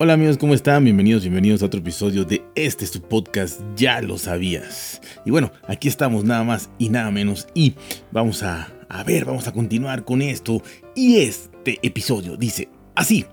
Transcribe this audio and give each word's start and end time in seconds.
Hola 0.00 0.12
amigos, 0.12 0.38
¿cómo 0.38 0.54
están? 0.54 0.84
Bienvenidos, 0.84 1.22
bienvenidos 1.22 1.60
a 1.60 1.66
otro 1.66 1.80
episodio 1.80 2.24
de 2.24 2.44
este 2.54 2.86
su 2.86 3.02
podcast, 3.02 3.60
Ya 3.74 4.00
lo 4.00 4.16
sabías. 4.16 5.02
Y 5.24 5.32
bueno, 5.32 5.50
aquí 5.66 5.88
estamos 5.88 6.22
nada 6.22 6.44
más 6.44 6.70
y 6.78 6.88
nada 6.88 7.10
menos 7.10 7.48
y 7.52 7.74
vamos 8.12 8.44
a, 8.44 8.68
a 8.88 9.02
ver, 9.02 9.24
vamos 9.24 9.48
a 9.48 9.52
continuar 9.52 10.04
con 10.04 10.22
esto. 10.22 10.62
Y 10.94 11.16
este 11.16 11.80
episodio 11.82 12.36
dice 12.36 12.68
así, 12.94 13.26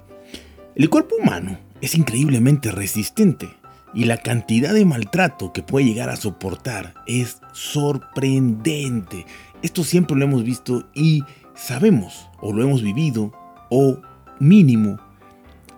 el 0.73 0.89
cuerpo 0.89 1.17
humano 1.17 1.59
es 1.81 1.93
increíblemente 1.93 2.71
resistente 2.71 3.47
y 3.93 4.05
la 4.05 4.17
cantidad 4.17 4.73
de 4.73 4.85
maltrato 4.85 5.53
que 5.53 5.61
puede 5.61 5.85
llegar 5.85 6.09
a 6.09 6.15
soportar 6.15 6.95
es 7.05 7.41
sorprendente. 7.53 9.27
Esto 9.61 9.83
siempre 9.83 10.17
lo 10.17 10.25
hemos 10.25 10.43
visto 10.43 10.89
y 10.95 11.23
sabemos 11.53 12.27
o 12.41 12.51
lo 12.51 12.63
hemos 12.63 12.81
vivido 12.81 13.31
o 13.69 14.01
mínimo 14.39 15.04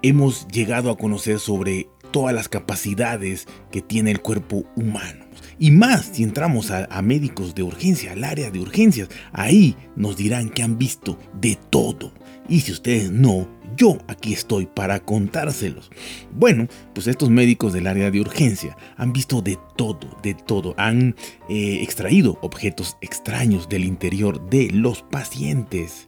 hemos 0.02 0.48
llegado 0.48 0.90
a 0.90 0.98
conocer 0.98 1.40
sobre 1.40 1.90
todas 2.12 2.34
las 2.34 2.50
capacidades 2.50 3.48
que 3.72 3.82
tiene 3.82 4.12
el 4.12 4.22
cuerpo 4.22 4.66
humano. 4.76 5.26
Y 5.60 5.72
más 5.72 6.12
si 6.14 6.24
entramos 6.24 6.72
a, 6.72 7.02
médicos 7.02 7.56
de 7.56 7.64
urgencia, 7.64 8.12
al 8.14 8.24
área 8.24 8.52
de 8.52 8.60
urgencias, 8.60 9.10
ahí 9.34 9.76
nos 9.96 10.18
dirán 10.18 10.50
que 10.50 10.64
han 10.64 10.78
visto 10.78 11.18
de 11.40 11.58
todo. 11.70 12.14
Y 12.50 12.62
si 12.62 12.72
ustedes 12.72 13.12
no, 13.12 13.48
yo 13.76 13.98
aquí 14.08 14.34
estoy 14.34 14.68
para 14.68 15.00
contárselos. 15.00 15.90
Bueno, 16.32 16.68
pues 16.94 17.08
estos 17.08 17.30
médicos 17.30 17.74
del 17.74 17.88
área 17.88 18.10
de 18.10 18.22
urgencia 18.22 18.78
han 18.96 19.14
visto 19.14 19.42
de 19.42 19.58
todo, 19.76 20.18
de 20.24 20.34
todo. 20.34 20.74
Han 20.78 21.16
eh, 21.50 21.80
extraído 21.82 22.38
objetos 22.42 22.98
extraños 23.02 23.68
del 23.68 23.84
interior 23.84 24.50
de 24.50 24.70
los 24.72 25.02
pacientes. 25.02 26.06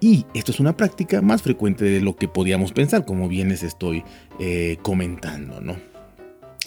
Y 0.00 0.26
esto 0.34 0.52
es 0.52 0.60
una 0.60 0.76
práctica 0.76 1.20
más 1.22 1.42
frecuente 1.42 1.84
de 1.84 2.00
lo 2.00 2.16
que 2.16 2.28
podíamos 2.28 2.72
pensar, 2.72 3.04
como 3.04 3.28
bien 3.28 3.48
les 3.48 3.62
estoy 3.62 4.04
eh, 4.38 4.78
comentando, 4.82 5.60
¿no? 5.60 5.76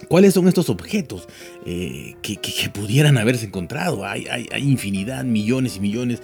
¿Cuáles 0.07 0.33
son 0.33 0.47
estos 0.47 0.69
objetos 0.69 1.27
eh, 1.65 2.15
que, 2.21 2.37
pudieran 2.73 3.17
haberse 3.17 3.45
encontrado? 3.45 4.05
Hay, 4.05 4.25
hay, 4.27 4.47
hay, 4.51 4.63
infinidad, 4.63 5.23
millones 5.23 5.77
y 5.77 5.79
millones. 5.79 6.21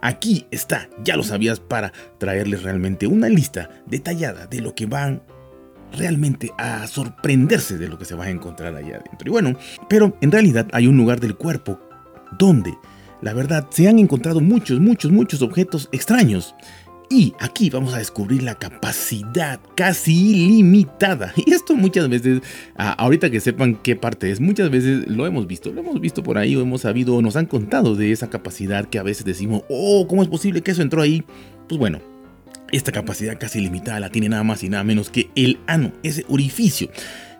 Aquí 0.00 0.46
está, 0.50 0.88
ya 1.02 1.16
lo 1.16 1.24
sabías, 1.24 1.58
para 1.58 1.92
traerles 2.18 2.62
realmente 2.62 3.06
una 3.06 3.28
lista 3.28 3.68
detallada 3.86 4.46
de 4.46 4.60
lo 4.60 4.74
que 4.74 4.86
van 4.86 5.22
realmente 5.92 6.50
a 6.58 6.86
sorprenderse 6.86 7.78
de 7.78 7.88
lo 7.88 7.98
que 7.98 8.04
se 8.04 8.14
va 8.14 8.24
a 8.24 8.30
encontrar 8.30 8.74
allá 8.74 8.96
adentro. 8.96 9.26
Y 9.26 9.30
bueno, 9.30 9.58
pero 9.88 10.16
en 10.20 10.30
realidad 10.30 10.68
hay 10.72 10.86
un 10.86 10.96
lugar 10.96 11.20
del 11.20 11.36
cuerpo 11.36 11.80
donde 12.38 12.74
la 13.22 13.32
verdad, 13.32 13.66
se 13.70 13.88
han 13.88 13.98
encontrado 13.98 14.40
muchos, 14.40 14.80
muchos, 14.80 15.10
muchos 15.10 15.42
objetos 15.42 15.88
extraños. 15.92 16.54
Y 17.08 17.34
aquí 17.38 17.70
vamos 17.70 17.94
a 17.94 17.98
descubrir 17.98 18.42
la 18.42 18.56
capacidad 18.56 19.60
casi 19.76 20.32
ilimitada. 20.32 21.32
Y 21.46 21.52
esto 21.52 21.76
muchas 21.76 22.08
veces, 22.08 22.42
ahorita 22.76 23.30
que 23.30 23.40
sepan 23.40 23.76
qué 23.76 23.94
parte 23.94 24.30
es, 24.30 24.40
muchas 24.40 24.70
veces 24.70 25.06
lo 25.06 25.26
hemos 25.26 25.46
visto, 25.46 25.70
lo 25.70 25.82
hemos 25.82 26.00
visto 26.00 26.24
por 26.24 26.36
ahí 26.36 26.56
o 26.56 26.60
hemos 26.60 26.80
sabido, 26.80 27.22
nos 27.22 27.36
han 27.36 27.46
contado 27.46 27.94
de 27.94 28.10
esa 28.10 28.28
capacidad 28.28 28.86
que 28.86 28.98
a 28.98 29.04
veces 29.04 29.24
decimos, 29.24 29.62
oh, 29.68 30.06
¿cómo 30.08 30.22
es 30.22 30.28
posible 30.28 30.62
que 30.62 30.72
eso 30.72 30.82
entró 30.82 31.00
ahí? 31.00 31.22
Pues 31.68 31.78
bueno, 31.78 32.00
esta 32.72 32.90
capacidad 32.90 33.38
casi 33.38 33.60
ilimitada 33.60 34.00
la 34.00 34.10
tiene 34.10 34.28
nada 34.28 34.42
más 34.42 34.64
y 34.64 34.68
nada 34.68 34.82
menos 34.82 35.08
que 35.08 35.30
el 35.36 35.60
ano, 35.68 35.92
ese 36.02 36.24
orificio 36.28 36.90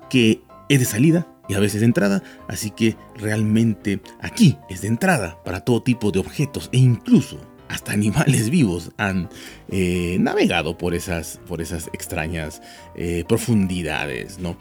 que 0.08 0.42
es 0.68 0.78
de 0.78 0.84
salida 0.84 1.26
y 1.48 1.54
a 1.54 1.60
veces 1.60 1.80
de 1.80 1.86
entrada, 1.86 2.22
así 2.48 2.70
que 2.70 2.96
realmente 3.16 4.00
aquí 4.20 4.58
es 4.68 4.82
de 4.82 4.88
entrada 4.88 5.42
para 5.44 5.60
todo 5.60 5.82
tipo 5.82 6.10
de 6.10 6.18
objetos 6.18 6.68
e 6.72 6.78
incluso 6.78 7.38
hasta 7.68 7.92
animales 7.92 8.50
vivos 8.50 8.92
han 8.96 9.28
eh, 9.68 10.16
navegado 10.20 10.78
por 10.78 10.94
esas, 10.94 11.40
por 11.46 11.60
esas 11.60 11.88
extrañas 11.92 12.62
eh, 12.94 13.24
profundidades, 13.28 14.38
¿no? 14.38 14.56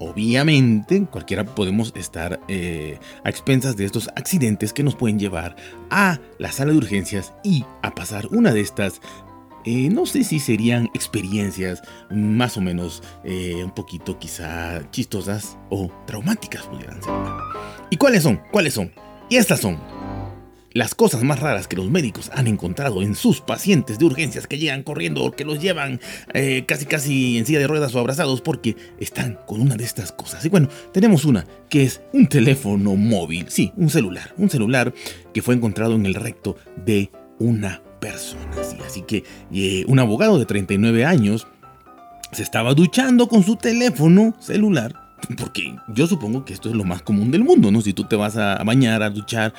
Obviamente, 0.00 1.06
cualquiera 1.10 1.44
podemos 1.44 1.92
estar 1.96 2.38
eh, 2.46 2.98
a 3.24 3.30
expensas 3.30 3.76
de 3.76 3.84
estos 3.84 4.08
accidentes 4.14 4.72
que 4.72 4.84
nos 4.84 4.94
pueden 4.94 5.18
llevar 5.18 5.56
a 5.90 6.20
la 6.38 6.52
sala 6.52 6.70
de 6.70 6.78
urgencias 6.78 7.32
y 7.42 7.64
a 7.82 7.92
pasar 7.96 8.28
una 8.28 8.52
de 8.52 8.60
estas 8.60 9.00
eh, 9.68 9.90
no 9.90 10.06
sé 10.06 10.24
si 10.24 10.40
serían 10.40 10.86
experiencias 10.94 11.82
más 12.10 12.56
o 12.56 12.62
menos 12.62 13.02
eh, 13.22 13.62
un 13.62 13.70
poquito 13.70 14.18
quizá 14.18 14.90
chistosas 14.92 15.58
o 15.68 15.90
traumáticas 16.06 16.62
pudieran 16.62 17.02
ser. 17.02 17.12
¿Y 17.90 17.98
cuáles 17.98 18.22
son? 18.22 18.40
¿Cuáles 18.50 18.72
son? 18.72 18.90
Y 19.28 19.36
estas 19.36 19.60
son 19.60 19.78
las 20.72 20.94
cosas 20.94 21.22
más 21.22 21.40
raras 21.40 21.68
que 21.68 21.76
los 21.76 21.90
médicos 21.90 22.30
han 22.32 22.46
encontrado 22.46 23.02
en 23.02 23.14
sus 23.14 23.42
pacientes 23.42 23.98
de 23.98 24.06
urgencias 24.06 24.46
que 24.46 24.56
llegan 24.56 24.82
corriendo 24.82 25.22
o 25.22 25.32
que 25.32 25.44
los 25.44 25.60
llevan 25.60 26.00
eh, 26.32 26.64
casi 26.66 26.86
casi 26.86 27.36
en 27.36 27.44
silla 27.44 27.58
de 27.58 27.66
ruedas 27.66 27.94
o 27.94 27.98
abrazados 27.98 28.40
porque 28.40 28.74
están 28.98 29.38
con 29.46 29.60
una 29.60 29.76
de 29.76 29.84
estas 29.84 30.12
cosas. 30.12 30.42
Y 30.46 30.48
bueno, 30.48 30.68
tenemos 30.94 31.26
una 31.26 31.46
que 31.68 31.82
es 31.82 32.00
un 32.14 32.26
teléfono 32.26 32.96
móvil, 32.96 33.46
sí, 33.50 33.70
un 33.76 33.90
celular, 33.90 34.32
un 34.38 34.48
celular 34.48 34.94
que 35.34 35.42
fue 35.42 35.54
encontrado 35.54 35.94
en 35.94 36.06
el 36.06 36.14
recto 36.14 36.56
de 36.86 37.10
una 37.38 37.82
personas. 38.00 38.76
Así 38.86 39.02
que 39.02 39.24
eh, 39.52 39.84
un 39.88 39.98
abogado 39.98 40.38
de 40.38 40.46
39 40.46 41.04
años 41.04 41.46
se 42.32 42.42
estaba 42.42 42.74
duchando 42.74 43.28
con 43.28 43.42
su 43.42 43.56
teléfono 43.56 44.34
celular. 44.38 45.07
Porque 45.36 45.76
yo 45.88 46.06
supongo 46.06 46.44
que 46.44 46.52
esto 46.52 46.68
es 46.68 46.74
lo 46.74 46.84
más 46.84 47.02
común 47.02 47.30
del 47.30 47.44
mundo, 47.44 47.70
¿no? 47.70 47.80
Si 47.80 47.92
tú 47.92 48.04
te 48.04 48.16
vas 48.16 48.36
a 48.36 48.62
bañar, 48.64 49.02
a 49.02 49.10
duchar, 49.10 49.52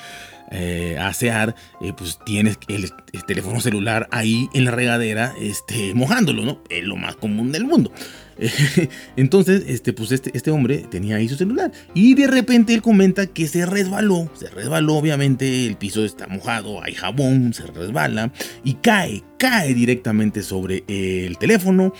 eh, 0.52 0.96
a 0.98 1.06
asear, 1.06 1.54
eh, 1.80 1.92
pues 1.96 2.18
tienes 2.24 2.58
el, 2.66 2.90
teléfono 3.24 3.60
celular 3.60 4.08
ahí 4.10 4.48
en 4.52 4.64
la 4.64 4.72
regadera, 4.72 5.32
este, 5.40 5.94
mojándolo, 5.94 6.44
¿no? 6.44 6.58
Es 6.68 6.82
lo 6.82 6.96
más 6.96 7.14
común 7.14 7.52
del 7.52 7.64
mundo. 7.64 7.92
Entonces, 9.16 9.62
este, 9.68 9.92
pues 9.92 10.10
este, 10.10 10.36
este 10.36 10.50
hombre 10.50 10.78
tenía 10.90 11.16
ahí 11.16 11.28
su 11.28 11.36
celular 11.36 11.70
y 11.94 12.14
de 12.14 12.26
repente 12.26 12.74
él 12.74 12.82
comenta 12.82 13.28
que 13.28 13.46
se 13.46 13.64
resbaló, 13.64 14.28
se 14.34 14.48
resbaló, 14.48 14.94
obviamente 14.96 15.66
el 15.66 15.76
piso 15.76 16.04
está 16.04 16.26
mojado, 16.26 16.82
hay 16.82 16.94
jabón, 16.94 17.52
se 17.54 17.66
resbala 17.66 18.32
y 18.64 18.74
cae, 18.74 19.22
cae 19.38 19.72
directamente 19.72 20.42
sobre 20.42 20.82
el 20.88 21.38
teléfono 21.38 21.92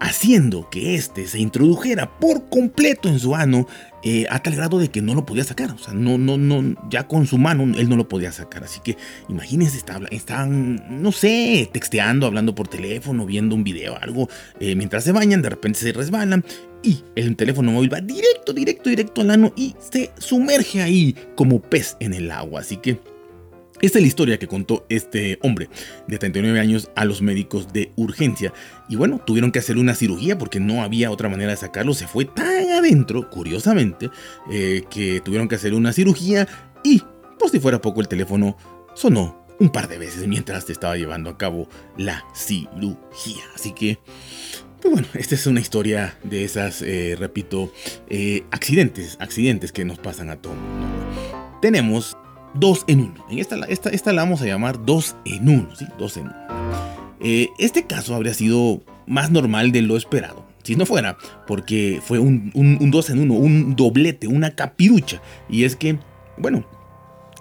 haciendo 0.00 0.68
que 0.70 0.94
éste 0.94 1.26
se 1.26 1.40
introdujera 1.40 2.18
por 2.18 2.48
completo 2.48 3.08
en 3.08 3.18
su 3.18 3.34
ano 3.34 3.66
eh, 4.04 4.26
a 4.30 4.40
tal 4.40 4.54
grado 4.54 4.78
de 4.78 4.90
que 4.90 5.02
no 5.02 5.14
lo 5.14 5.26
podía 5.26 5.44
sacar. 5.44 5.72
O 5.72 5.78
sea, 5.78 5.92
no, 5.92 6.18
no, 6.18 6.38
no, 6.38 6.76
ya 6.88 7.08
con 7.08 7.26
su 7.26 7.36
mano 7.36 7.64
él 7.76 7.88
no 7.88 7.96
lo 7.96 8.08
podía 8.08 8.30
sacar. 8.30 8.64
Así 8.64 8.80
que 8.80 8.96
imagínense, 9.28 9.82
están, 10.10 11.02
no 11.02 11.12
sé, 11.12 11.68
texteando, 11.72 12.26
hablando 12.26 12.54
por 12.54 12.68
teléfono, 12.68 13.26
viendo 13.26 13.54
un 13.54 13.64
video, 13.64 13.98
algo, 14.00 14.28
eh, 14.60 14.76
mientras 14.76 15.04
se 15.04 15.12
bañan, 15.12 15.42
de 15.42 15.50
repente 15.50 15.80
se 15.80 15.92
resbalan 15.92 16.44
y 16.82 17.02
el 17.16 17.34
teléfono 17.34 17.72
móvil 17.72 17.92
va 17.92 18.00
directo, 18.00 18.52
directo, 18.52 18.88
directo 18.88 19.20
al 19.20 19.30
ano 19.30 19.52
y 19.56 19.74
se 19.78 20.12
sumerge 20.18 20.80
ahí 20.80 21.16
como 21.34 21.60
pez 21.60 21.96
en 21.98 22.14
el 22.14 22.30
agua. 22.30 22.60
Así 22.60 22.76
que 22.76 23.00
esta 23.80 23.98
es 23.98 24.02
la 24.02 24.08
historia 24.08 24.38
que 24.38 24.48
contó 24.48 24.84
este 24.88 25.38
hombre 25.42 25.68
de 26.06 26.18
39 26.18 26.58
años 26.58 26.90
a 26.96 27.04
los 27.04 27.22
médicos 27.22 27.72
de 27.72 27.92
urgencia. 27.96 28.52
Y 28.88 28.96
bueno, 28.96 29.20
tuvieron 29.24 29.52
que 29.52 29.60
hacer 29.60 29.78
una 29.78 29.94
cirugía 29.94 30.36
porque 30.36 30.58
no 30.58 30.82
había 30.82 31.10
otra 31.10 31.28
manera 31.28 31.52
de 31.52 31.56
sacarlo. 31.56 31.94
Se 31.94 32.08
fue 32.08 32.24
tan 32.24 32.70
adentro, 32.70 33.30
curiosamente, 33.30 34.10
eh, 34.50 34.82
que 34.90 35.20
tuvieron 35.20 35.48
que 35.48 35.54
hacer 35.54 35.74
una 35.74 35.92
cirugía 35.92 36.48
y, 36.82 37.02
por 37.38 37.50
si 37.50 37.60
fuera 37.60 37.80
poco, 37.80 38.00
el 38.00 38.08
teléfono 38.08 38.56
sonó 38.94 39.46
un 39.60 39.70
par 39.70 39.88
de 39.88 39.98
veces 39.98 40.26
mientras 40.26 40.64
se 40.64 40.72
estaba 40.72 40.96
llevando 40.96 41.30
a 41.30 41.38
cabo 41.38 41.68
la 41.96 42.24
cirugía. 42.34 43.44
Así 43.54 43.72
que, 43.72 43.98
pues 44.80 44.92
bueno, 44.92 45.08
esta 45.14 45.34
es 45.34 45.46
una 45.46 45.60
historia 45.60 46.16
de 46.24 46.44
esas, 46.44 46.82
eh, 46.82 47.16
repito, 47.18 47.72
eh, 48.08 48.44
accidentes, 48.50 49.16
accidentes 49.20 49.72
que 49.72 49.84
nos 49.84 49.98
pasan 49.98 50.30
a 50.30 50.36
todos. 50.36 50.56
Tenemos 51.60 52.16
dos 52.54 52.84
en 52.86 53.00
uno. 53.00 53.24
En 53.30 53.38
esta, 53.38 53.56
esta, 53.66 53.90
esta 53.90 54.12
la 54.12 54.22
vamos 54.22 54.42
a 54.42 54.46
llamar 54.46 54.84
dos 54.84 55.16
en 55.24 55.48
uno, 55.48 55.74
¿sí? 55.76 55.86
Dos 55.98 56.16
en. 56.16 56.30
Eh, 57.20 57.48
este 57.58 57.86
caso 57.86 58.14
habría 58.14 58.34
sido 58.34 58.82
más 59.06 59.30
normal 59.30 59.72
de 59.72 59.82
lo 59.82 59.96
esperado. 59.96 60.46
Si 60.62 60.76
no 60.76 60.84
fuera, 60.84 61.16
porque 61.46 62.00
fue 62.04 62.18
un, 62.18 62.50
un, 62.54 62.78
en 62.80 63.18
uno, 63.18 63.34
un 63.34 63.74
doblete, 63.74 64.26
una 64.26 64.54
capirucha. 64.54 65.22
Y 65.48 65.64
es 65.64 65.76
que, 65.76 65.98
bueno, 66.36 66.66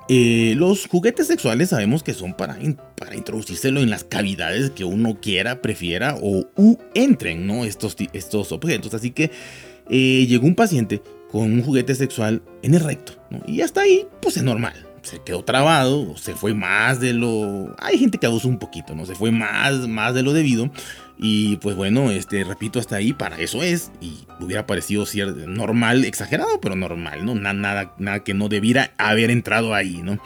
eh, 0.08 0.54
los 0.56 0.88
juguetes 0.88 1.28
sexuales 1.28 1.70
sabemos 1.70 2.04
que 2.04 2.14
son 2.14 2.34
para, 2.34 2.58
para 2.96 3.16
introducírselo 3.16 3.82
en 3.82 3.90
las 3.90 4.06
cavidades 4.06 4.72
que 4.72 4.86
uno 4.86 5.20
quiera, 5.20 5.62
prefiera 5.62 6.16
o 6.22 6.46
entren 6.94 7.46
¿no? 7.46 7.66
estos, 7.66 7.98
estos 8.14 8.54
objetos. 8.54 8.94
Así 8.94 9.12
que 9.12 9.32
eh, 9.90 10.26
llegó 10.28 10.48
un 10.48 10.56
paciente 10.56 11.02
con 11.30 11.52
un 11.52 11.62
juguete 11.62 11.96
sexual 11.96 12.42
en 12.62 12.76
el 12.76 12.82
recto. 12.82 13.14
Y 13.46 13.60
hasta 13.60 13.82
ahí, 13.82 14.08
pues 14.22 14.38
es 14.38 14.44
normal. 14.44 14.87
Se 15.08 15.20
quedó 15.20 15.42
trabado, 15.42 16.18
se 16.18 16.36
fue 16.36 16.54
más 16.54 17.00
de 17.00 17.14
lo... 17.14 17.74
Hay 17.80 17.98
gente 17.98 18.18
que 18.18 18.26
abusó 18.26 18.50
un 18.50 18.60
poquito, 18.60 18.94
¿no? 18.94 19.06
Se 19.06 19.16
fue 19.16 19.32
más, 19.32 19.88
más 19.88 20.14
de 20.14 20.22
lo 20.22 20.34
debido. 20.34 20.70
Y 21.18 21.56
pues 21.58 21.78
bueno, 21.78 22.12
este, 22.12 22.44
repito, 22.44 22.78
hasta 22.78 22.98
ahí, 22.98 23.14
para 23.14 23.40
eso 23.40 23.64
es. 23.64 23.90
Y 24.02 24.26
hubiera 24.42 24.68
parecido 24.68 25.06
ser 25.06 25.34
normal, 25.48 26.04
exagerado, 26.04 26.60
pero 26.60 26.76
normal, 26.76 27.26
¿no? 27.26 27.36
Nada, 27.36 27.94
nada 27.98 28.20
que 28.26 28.34
no 28.34 28.50
debiera 28.50 28.92
haber 28.98 29.32
entrado 29.32 29.74
ahí, 29.74 30.02
¿no? 30.04 30.20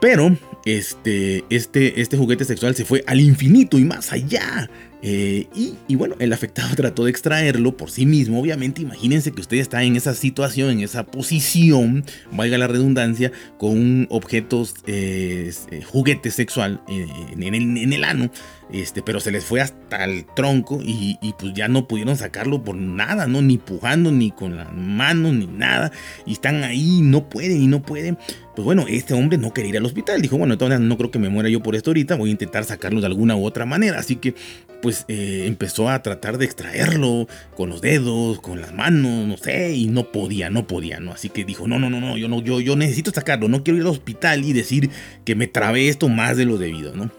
Pero 0.00 0.36
este, 0.64 1.44
este, 1.50 2.00
este 2.00 2.16
juguete 2.16 2.44
sexual 2.44 2.76
se 2.76 2.84
fue 2.84 3.02
al 3.08 3.20
infinito 3.20 3.76
y 3.76 3.84
más 3.84 4.12
allá. 4.12 4.70
Eh, 5.02 5.46
y, 5.88 5.94
bueno, 5.94 6.14
el 6.18 6.32
afectado 6.32 6.68
trató 6.76 7.04
de 7.04 7.10
extraerlo 7.10 7.76
por 7.76 7.90
sí 7.90 8.06
mismo. 8.06 8.40
Obviamente, 8.40 8.82
imagínense 8.82 9.32
que 9.32 9.40
usted 9.40 9.58
está 9.58 9.82
en 9.82 9.96
esa 9.96 10.14
situación, 10.14 10.70
en 10.70 10.80
esa 10.80 11.04
posición, 11.04 12.04
valga 12.32 12.58
la 12.58 12.66
redundancia, 12.66 13.32
con 13.58 14.06
objetos, 14.10 14.74
eh, 14.86 15.52
eh, 15.70 15.82
juguete 15.82 16.30
sexual 16.30 16.80
en, 16.88 17.92
el 17.92 18.04
ano. 18.04 18.30
Este, 18.72 19.02
pero 19.02 19.20
se 19.20 19.30
les 19.30 19.44
fue 19.44 19.60
hasta 19.60 20.04
el 20.04 20.24
tronco 20.24 20.80
y, 20.82 21.18
pues 21.38 21.54
ya 21.54 21.68
no 21.68 21.88
pudieron 21.88 22.16
sacarlo 22.16 22.62
por 22.62 22.76
nada, 22.76 23.26
¿no? 23.26 23.42
Ni 23.42 23.58
pujando, 23.58 24.12
ni 24.12 24.30
con 24.30 24.56
las 24.56 24.72
manos, 24.72 25.32
ni 25.32 25.46
nada. 25.46 25.90
Y 26.26 26.32
están 26.32 26.62
ahí, 26.62 27.00
no 27.02 27.28
pueden 27.28 27.62
y 27.62 27.66
no 27.66 27.82
pueden. 27.82 28.16
Pues 28.54 28.64
bueno, 28.64 28.84
este 28.88 29.14
hombre 29.14 29.38
no 29.38 29.52
quería 29.52 29.70
ir 29.70 29.76
al 29.78 29.86
hospital. 29.86 30.22
Dijo, 30.22 30.38
bueno, 30.38 30.54
entonces 30.54 30.80
no 30.80 30.96
creo 30.96 31.10
que 31.10 31.18
me 31.18 31.28
muera 31.28 31.48
yo 31.48 31.62
por 31.62 31.74
esto 31.74 31.90
ahorita. 31.90 32.16
Voy 32.16 32.30
a 32.30 32.32
intentar 32.32 32.64
sacarlo 32.64 33.00
de 33.00 33.06
alguna 33.06 33.36
u 33.36 33.44
otra 33.44 33.66
manera. 33.66 33.98
Así 33.98 34.16
que 34.16 34.34
pues 34.80 35.04
eh, 35.08 35.44
empezó 35.46 35.88
a 35.88 36.02
tratar 36.02 36.38
de 36.38 36.46
extraerlo 36.46 37.28
con 37.56 37.68
los 37.68 37.80
dedos, 37.80 38.40
con 38.40 38.60
las 38.60 38.72
manos, 38.72 39.26
no 39.26 39.36
sé, 39.36 39.74
y 39.74 39.88
no 39.88 40.10
podía, 40.10 40.48
no 40.48 40.66
podía, 40.66 41.00
¿no? 41.00 41.12
Así 41.12 41.28
que 41.28 41.44
dijo, 41.44 41.68
no, 41.68 41.78
no, 41.78 41.90
no, 41.90 42.00
no, 42.00 42.16
yo 42.16 42.28
no, 42.28 42.40
yo, 42.40 42.60
yo 42.60 42.76
necesito 42.76 43.10
sacarlo, 43.10 43.48
no 43.48 43.62
quiero 43.62 43.76
ir 43.78 43.82
al 43.82 43.90
hospital 43.90 44.44
y 44.44 44.54
decir 44.54 44.90
que 45.24 45.34
me 45.34 45.46
trabé 45.46 45.88
esto 45.88 46.08
más 46.08 46.38
de 46.38 46.46
lo 46.46 46.56
debido, 46.56 46.94
¿no? 46.94 47.10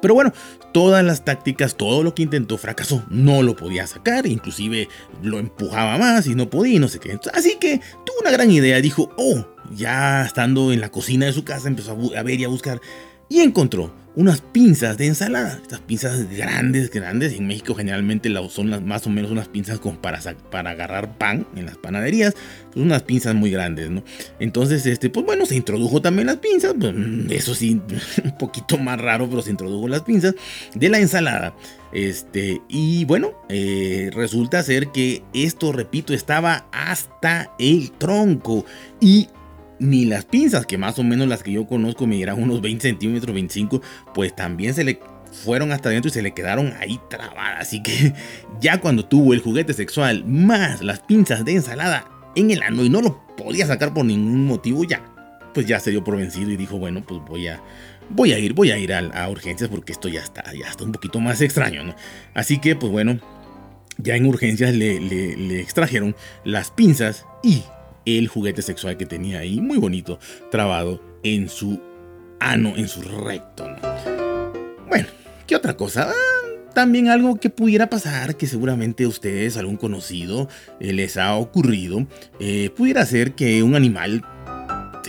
Pero 0.00 0.14
bueno, 0.14 0.32
todas 0.72 1.04
las 1.04 1.24
tácticas, 1.24 1.76
todo 1.76 2.02
lo 2.02 2.14
que 2.14 2.22
intentó 2.22 2.58
fracasó. 2.58 3.04
No 3.08 3.42
lo 3.42 3.56
podía 3.56 3.86
sacar, 3.86 4.26
inclusive 4.26 4.88
lo 5.22 5.38
empujaba 5.38 5.98
más 5.98 6.26
y 6.26 6.34
no 6.34 6.50
podía 6.50 6.76
y 6.76 6.78
no 6.78 6.88
sé 6.88 6.98
qué. 6.98 7.18
Así 7.32 7.56
que 7.60 7.80
tuvo 8.04 8.20
una 8.20 8.30
gran 8.30 8.50
idea, 8.50 8.80
dijo, 8.80 9.10
oh, 9.16 9.46
ya 9.74 10.24
estando 10.24 10.72
en 10.72 10.80
la 10.80 10.90
cocina 10.90 11.26
de 11.26 11.32
su 11.32 11.44
casa 11.44 11.68
empezó 11.68 11.96
a 12.16 12.22
ver 12.22 12.40
y 12.40 12.44
a 12.44 12.48
buscar 12.48 12.80
y 13.28 13.40
encontró 13.40 13.92
unas 14.18 14.40
pinzas 14.40 14.98
de 14.98 15.06
ensalada. 15.06 15.60
Estas 15.62 15.78
pinzas 15.78 16.28
grandes, 16.28 16.90
grandes. 16.90 17.34
En 17.34 17.46
México 17.46 17.76
generalmente 17.76 18.28
son 18.50 18.68
las, 18.68 18.82
más 18.82 19.06
o 19.06 19.10
menos 19.10 19.30
unas 19.30 19.46
pinzas 19.46 19.78
con 19.78 19.96
para, 19.96 20.18
para 20.50 20.70
agarrar 20.70 21.16
pan 21.16 21.46
en 21.54 21.66
las 21.66 21.76
panaderías. 21.76 22.34
Pues 22.72 22.84
unas 22.84 23.04
pinzas 23.04 23.36
muy 23.36 23.52
grandes, 23.52 23.90
¿no? 23.90 24.02
Entonces, 24.40 24.84
este, 24.86 25.08
pues 25.08 25.24
bueno, 25.24 25.46
se 25.46 25.54
introdujo 25.54 26.02
también 26.02 26.26
las 26.26 26.38
pinzas. 26.38 26.74
Pues, 26.76 26.92
eso 27.30 27.54
sí, 27.54 27.80
un 28.24 28.36
poquito 28.38 28.76
más 28.76 29.00
raro, 29.00 29.30
pero 29.30 29.40
se 29.40 29.50
introdujo 29.50 29.86
las 29.86 30.02
pinzas 30.02 30.34
de 30.74 30.88
la 30.88 30.98
ensalada. 30.98 31.54
Este, 31.92 32.60
y 32.68 33.04
bueno, 33.04 33.34
eh, 33.48 34.10
resulta 34.12 34.64
ser 34.64 34.88
que 34.88 35.22
esto, 35.32 35.70
repito, 35.70 36.12
estaba 36.12 36.66
hasta 36.72 37.52
el 37.60 37.92
tronco. 37.92 38.66
Y 39.00 39.28
ni 39.78 40.04
las 40.04 40.24
pinzas, 40.24 40.66
que 40.66 40.78
más 40.78 40.98
o 40.98 41.04
menos 41.04 41.28
las 41.28 41.42
que 41.42 41.52
yo 41.52 41.66
conozco 41.66 42.06
me 42.06 42.16
dieran 42.16 42.42
unos 42.42 42.60
20 42.60 42.82
centímetros, 42.82 43.34
25, 43.34 43.80
pues 44.14 44.34
también 44.34 44.74
se 44.74 44.84
le 44.84 45.00
fueron 45.32 45.72
hasta 45.72 45.88
adentro 45.90 46.08
y 46.08 46.12
se 46.12 46.22
le 46.22 46.32
quedaron 46.32 46.74
ahí 46.80 46.98
trabadas. 47.08 47.60
Así 47.60 47.82
que 47.82 48.14
ya 48.60 48.80
cuando 48.80 49.04
tuvo 49.04 49.32
el 49.34 49.40
juguete 49.40 49.72
sexual 49.72 50.24
más 50.24 50.82
las 50.82 51.00
pinzas 51.00 51.44
de 51.44 51.52
ensalada 51.52 52.08
en 52.34 52.50
el 52.50 52.62
ano 52.62 52.84
y 52.84 52.90
no 52.90 53.02
lo 53.02 53.26
podía 53.36 53.66
sacar 53.66 53.94
por 53.94 54.04
ningún 54.04 54.46
motivo, 54.46 54.84
ya, 54.84 55.04
pues 55.54 55.66
ya 55.66 55.80
se 55.80 55.90
dio 55.90 56.04
por 56.04 56.16
vencido 56.16 56.50
y 56.50 56.56
dijo, 56.56 56.78
bueno, 56.78 57.04
pues 57.06 57.20
voy 57.26 57.48
a, 57.48 57.62
voy 58.10 58.32
a 58.32 58.38
ir, 58.38 58.54
voy 58.54 58.70
a 58.70 58.78
ir 58.78 58.92
a, 58.92 59.28
urgencias 59.28 59.70
porque 59.70 59.92
esto 59.92 60.08
ya 60.08 60.20
está, 60.20 60.44
ya 60.52 60.68
está 60.68 60.84
un 60.84 60.92
poquito 60.92 61.20
más 61.20 61.40
extraño. 61.40 61.94
Así 62.34 62.58
que, 62.58 62.76
pues 62.76 62.90
bueno, 62.90 63.18
ya 63.96 64.16
en 64.16 64.26
urgencias 64.26 64.74
le, 64.74 65.00
le 65.00 65.60
extrajeron 65.60 66.14
las 66.44 66.70
pinzas 66.70 67.26
y 67.42 67.62
el 68.16 68.28
juguete 68.28 68.62
sexual 68.62 68.96
que 68.96 69.04
tenía 69.04 69.40
ahí, 69.40 69.60
muy 69.60 69.76
bonito, 69.78 70.18
trabado 70.50 71.02
en 71.22 71.48
su 71.48 71.80
ano, 72.40 72.74
en 72.76 72.88
su 72.88 73.02
recto. 73.02 73.66
Bueno, 74.88 75.08
¿qué 75.46 75.56
otra 75.56 75.76
cosa? 75.76 76.10
Ah, 76.10 76.38
también 76.74 77.08
algo 77.08 77.36
que 77.40 77.50
pudiera 77.50 77.90
pasar, 77.90 78.36
que 78.36 78.46
seguramente 78.46 79.04
a 79.04 79.08
ustedes, 79.08 79.56
algún 79.56 79.76
conocido, 79.76 80.48
eh, 80.80 80.92
les 80.92 81.16
ha 81.16 81.34
ocurrido, 81.34 82.06
eh, 82.38 82.70
pudiera 82.70 83.04
ser 83.04 83.34
que 83.34 83.62
un 83.62 83.74
animal 83.74 84.24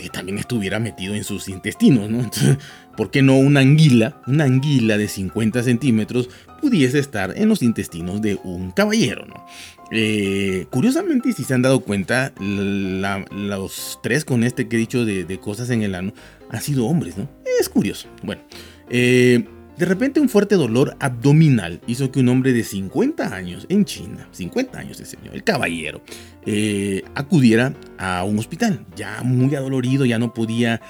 eh, 0.02 0.08
también 0.12 0.38
estuviera 0.38 0.80
metido 0.80 1.14
en 1.14 1.24
sus 1.24 1.48
intestinos, 1.48 2.10
¿no? 2.10 2.28
¿Por 2.96 3.10
qué 3.10 3.22
no 3.22 3.36
una 3.36 3.60
anguila, 3.60 4.20
una 4.26 4.44
anguila 4.44 4.98
de 4.98 5.08
50 5.08 5.62
centímetros, 5.62 6.28
pudiese 6.60 6.98
estar 6.98 7.36
en 7.36 7.48
los 7.48 7.62
intestinos 7.62 8.20
de 8.20 8.38
un 8.44 8.70
caballero, 8.70 9.26
¿no? 9.26 9.46
Eh, 9.92 10.66
curiosamente, 10.70 11.32
si 11.32 11.42
se 11.42 11.54
han 11.54 11.62
dado 11.62 11.80
cuenta, 11.80 12.32
los 12.38 13.98
tres 14.02 14.24
con 14.24 14.44
este 14.44 14.68
que 14.68 14.76
he 14.76 14.78
dicho 14.78 15.04
de, 15.04 15.40
cosas 15.40 15.70
en 15.70 15.82
el 15.82 15.94
ano 15.94 16.12
han 16.48 16.62
sido 16.62 16.86
hombres, 16.86 17.18
¿no? 17.18 17.28
Es 17.60 17.68
curioso. 17.68 18.08
Bueno, 18.22 18.42
eh, 18.88 19.44
de 19.80 19.86
repente 19.86 20.20
un 20.20 20.28
fuerte 20.28 20.56
dolor 20.56 20.94
abdominal 21.00 21.80
hizo 21.86 22.12
que 22.12 22.20
un 22.20 22.28
hombre 22.28 22.52
de 22.52 22.64
50 22.64 23.34
años 23.34 23.64
en 23.70 23.86
China, 23.86 24.28
50 24.30 24.78
años 24.78 25.00
ese 25.00 25.16
señor, 25.16 25.34
el 25.34 25.42
caballero, 25.42 26.02
eh, 26.44 27.02
acudiera 27.14 27.72
a 27.96 28.22
un 28.24 28.38
hospital. 28.38 28.84
Ya 28.94 29.22
muy 29.22 29.54
adolorido, 29.54 30.04
ya 30.04 30.18
no 30.18 30.34
podía 30.34 30.82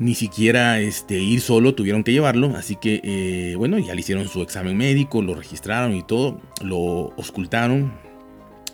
ni 0.00 0.16
siquiera 0.16 0.80
este, 0.80 1.20
ir 1.20 1.40
solo, 1.40 1.76
tuvieron 1.76 2.02
que 2.02 2.12
llevarlo, 2.12 2.56
así 2.56 2.74
que 2.74 3.54
bueno, 3.56 3.78
ya 3.78 3.94
le 3.94 4.00
hicieron 4.00 4.26
su 4.26 4.42
examen 4.42 4.76
médico, 4.76 5.22
lo 5.22 5.34
registraron 5.34 5.94
y 5.94 6.02
todo, 6.02 6.40
lo 6.62 7.12
auscultaron, 7.16 7.92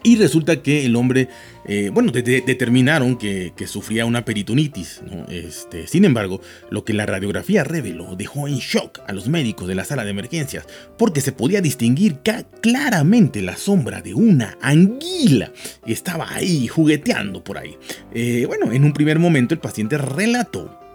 y 0.07 0.15
resulta 0.15 0.63
que 0.63 0.87
el 0.87 0.95
hombre, 0.95 1.29
eh, 1.65 1.91
bueno, 1.93 2.13
determinaron 2.13 3.17
que, 3.17 3.53
sufría 3.67 4.07
una 4.07 4.25
peritonitis. 4.25 5.03
Este, 5.29 5.89
sin 5.89 6.05
embargo, 6.05 6.41
lo 6.71 6.85
que 6.85 6.93
la 6.93 7.07
radiografía 7.07 7.65
reveló 7.65 8.15
dejó 8.15 8.47
en 8.47 8.59
shock 8.59 9.01
a 9.09 9.13
los 9.13 9.29
médicos 9.29 9.67
de 9.67 9.75
la 9.75 9.85
sala 9.85 10.05
de 10.05 10.11
emergencias, 10.11 10.65
porque 10.97 11.21
se 11.21 11.33
podía 11.33 11.61
distinguir 11.61 12.19
claramente 12.61 13.43
la 13.43 13.57
sombra 13.57 14.01
de 14.01 14.15
una 14.15 14.57
anguila. 14.61 15.51
Estaba 15.85 16.33
ahí 16.33 16.69
jugueteando 16.69 17.43
por 17.43 17.59
ahí. 17.59 17.77
Eh, 18.15 18.45
bueno, 18.47 18.71
en 18.71 18.85
un 18.85 18.93
primer 18.93 19.19
momento 19.19 19.55
el 19.55 19.61
paciente 19.61 19.99
relató, 19.99 20.86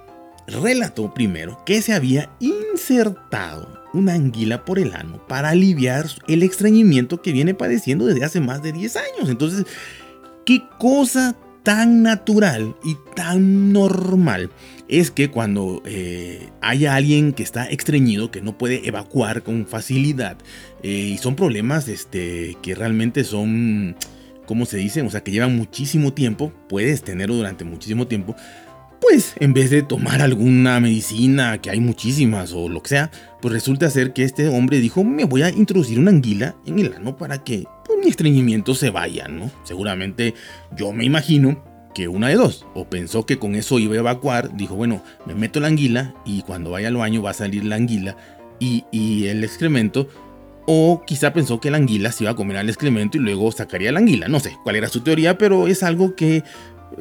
relató 0.52 1.14
primero 1.14 1.62
que 1.66 1.82
se 1.82 1.94
había 1.94 2.30
insertado 2.40 3.82
una 3.94 4.14
anguila 4.14 4.64
por 4.66 4.80
el 4.80 4.94
ano 4.94 5.26
para 5.28 5.50
aliviar 5.50 6.06
el 6.28 6.44
extrañimiento 6.44 7.22
que 7.22 7.32
viene 7.32 7.54
padeciendo 7.54 8.06
desde 8.06 8.24
hace 8.24 8.40
más 8.40 8.62
de 8.62 8.72
10 8.72 8.96
años. 8.96 9.30
Entonces, 9.30 9.66
¿qué 10.46 10.64
cosa 10.80 11.36
tan 11.64 12.02
natural 12.02 12.76
y 12.84 12.98
tan 13.16 13.72
normal 13.72 14.50
es 14.88 15.12
que 15.12 15.30
cuando 15.30 15.82
eh, 15.86 16.50
haya 16.62 16.96
alguien 16.96 17.34
que 17.34 17.44
está 17.44 17.66
estreñido, 17.66 18.32
que 18.32 18.42
no 18.42 18.58
puede 18.58 18.88
evacuar 18.88 19.44
con 19.44 19.66
facilidad, 19.66 20.38
eh, 20.84 20.90
y 21.14 21.18
son 21.18 21.36
problemas 21.36 21.88
este, 21.88 22.58
que 22.62 22.76
realmente 22.76 23.24
son, 23.24 23.96
¿cómo 24.46 24.66
se 24.66 24.78
dice? 24.78 25.02
O 25.02 25.10
sea, 25.10 25.24
que 25.24 25.32
llevan 25.32 25.56
muchísimo 25.56 26.14
tiempo, 26.14 26.52
puedes 26.68 27.04
tenerlo 27.04 27.36
durante 27.36 27.64
muchísimo 27.64 28.08
tiempo, 28.08 28.36
pues 29.02 29.34
en 29.40 29.54
vez 29.54 29.72
de 29.72 29.82
tomar 29.82 30.22
alguna 30.22 30.80
medicina, 30.80 31.58
que 31.58 31.72
hay 31.72 31.80
muchísimas 31.80 32.54
o 32.54 32.70
lo 32.70 32.84
que 32.84 32.90
sea, 32.90 33.12
pues 33.42 33.54
resulta 33.54 33.90
ser 33.90 34.14
que 34.14 34.24
este 34.24 34.48
hombre 34.48 34.80
dijo, 34.80 35.04
me 35.04 35.26
voy 35.26 35.42
a 35.42 35.50
introducir 35.50 36.00
una 36.00 36.12
anguila 36.12 36.56
en 36.66 36.80
el 36.80 36.94
ano 36.94 37.18
para 37.18 37.44
que 37.44 37.66
pues, 37.86 38.00
mi 38.00 38.10
estreñimiento 38.10 38.76
se 38.76 38.92
vaya, 38.92 39.28
¿no? 39.28 39.52
Seguramente 39.64 40.36
yo 40.78 40.94
me 40.94 41.04
imagino 41.04 41.64
que 41.96 42.08
una 42.08 42.30
de 42.30 42.36
dos, 42.36 42.66
o 42.74 42.86
pensó 42.86 43.26
que 43.26 43.38
con 43.38 43.56
eso 43.56 43.80
iba 43.80 43.96
a 43.96 44.00
evacuar, 44.00 44.56
dijo, 44.56 44.76
bueno, 44.76 45.04
me 45.26 45.36
meto 45.36 45.60
la 45.60 45.68
anguila 45.68 46.14
y 46.24 46.44
cuando 46.44 46.70
vaya 46.72 46.88
al 46.88 46.96
baño 46.96 47.22
va 47.22 47.32
a 47.32 47.34
salir 47.34 47.66
la 47.66 47.76
anguila 47.76 48.16
y, 48.60 48.86
y 48.92 49.26
el 49.26 49.44
excremento, 49.44 50.08
o 50.68 51.02
quizá 51.06 51.34
pensó 51.34 51.60
que 51.60 51.72
la 51.72 51.78
anguila 51.78 52.12
se 52.12 52.24
iba 52.24 52.32
a 52.32 52.36
comer 52.36 52.58
al 52.58 52.70
excremento 52.70 53.18
y 53.18 53.22
luego 53.22 53.52
sacaría 53.52 53.92
la 53.92 54.00
anguila. 54.00 54.28
No 54.28 54.40
sé 54.40 54.56
cuál 54.64 54.76
era 54.76 54.88
su 54.88 55.02
teoría, 55.02 55.38
pero 55.38 55.68
es 55.68 55.84
algo 55.84 56.16
que 56.16 56.44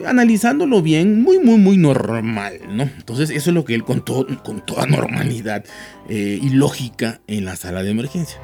analizándolo 0.06 0.82
bien, 0.82 1.23
muy, 1.23 1.38
muy, 1.38 1.59
muy 1.59 1.76
normal, 1.76 2.61
¿no? 2.70 2.85
Entonces 2.85 3.30
eso 3.30 3.50
es 3.50 3.54
lo 3.54 3.64
que 3.64 3.75
él 3.75 3.85
contó 3.85 4.26
con 4.44 4.64
toda 4.64 4.87
normalidad 4.87 5.64
eh, 6.09 6.38
y 6.42 6.50
lógica 6.50 7.20
en 7.26 7.44
la 7.44 7.56
sala 7.56 7.82
de 7.82 7.90
emergencia. 7.90 8.38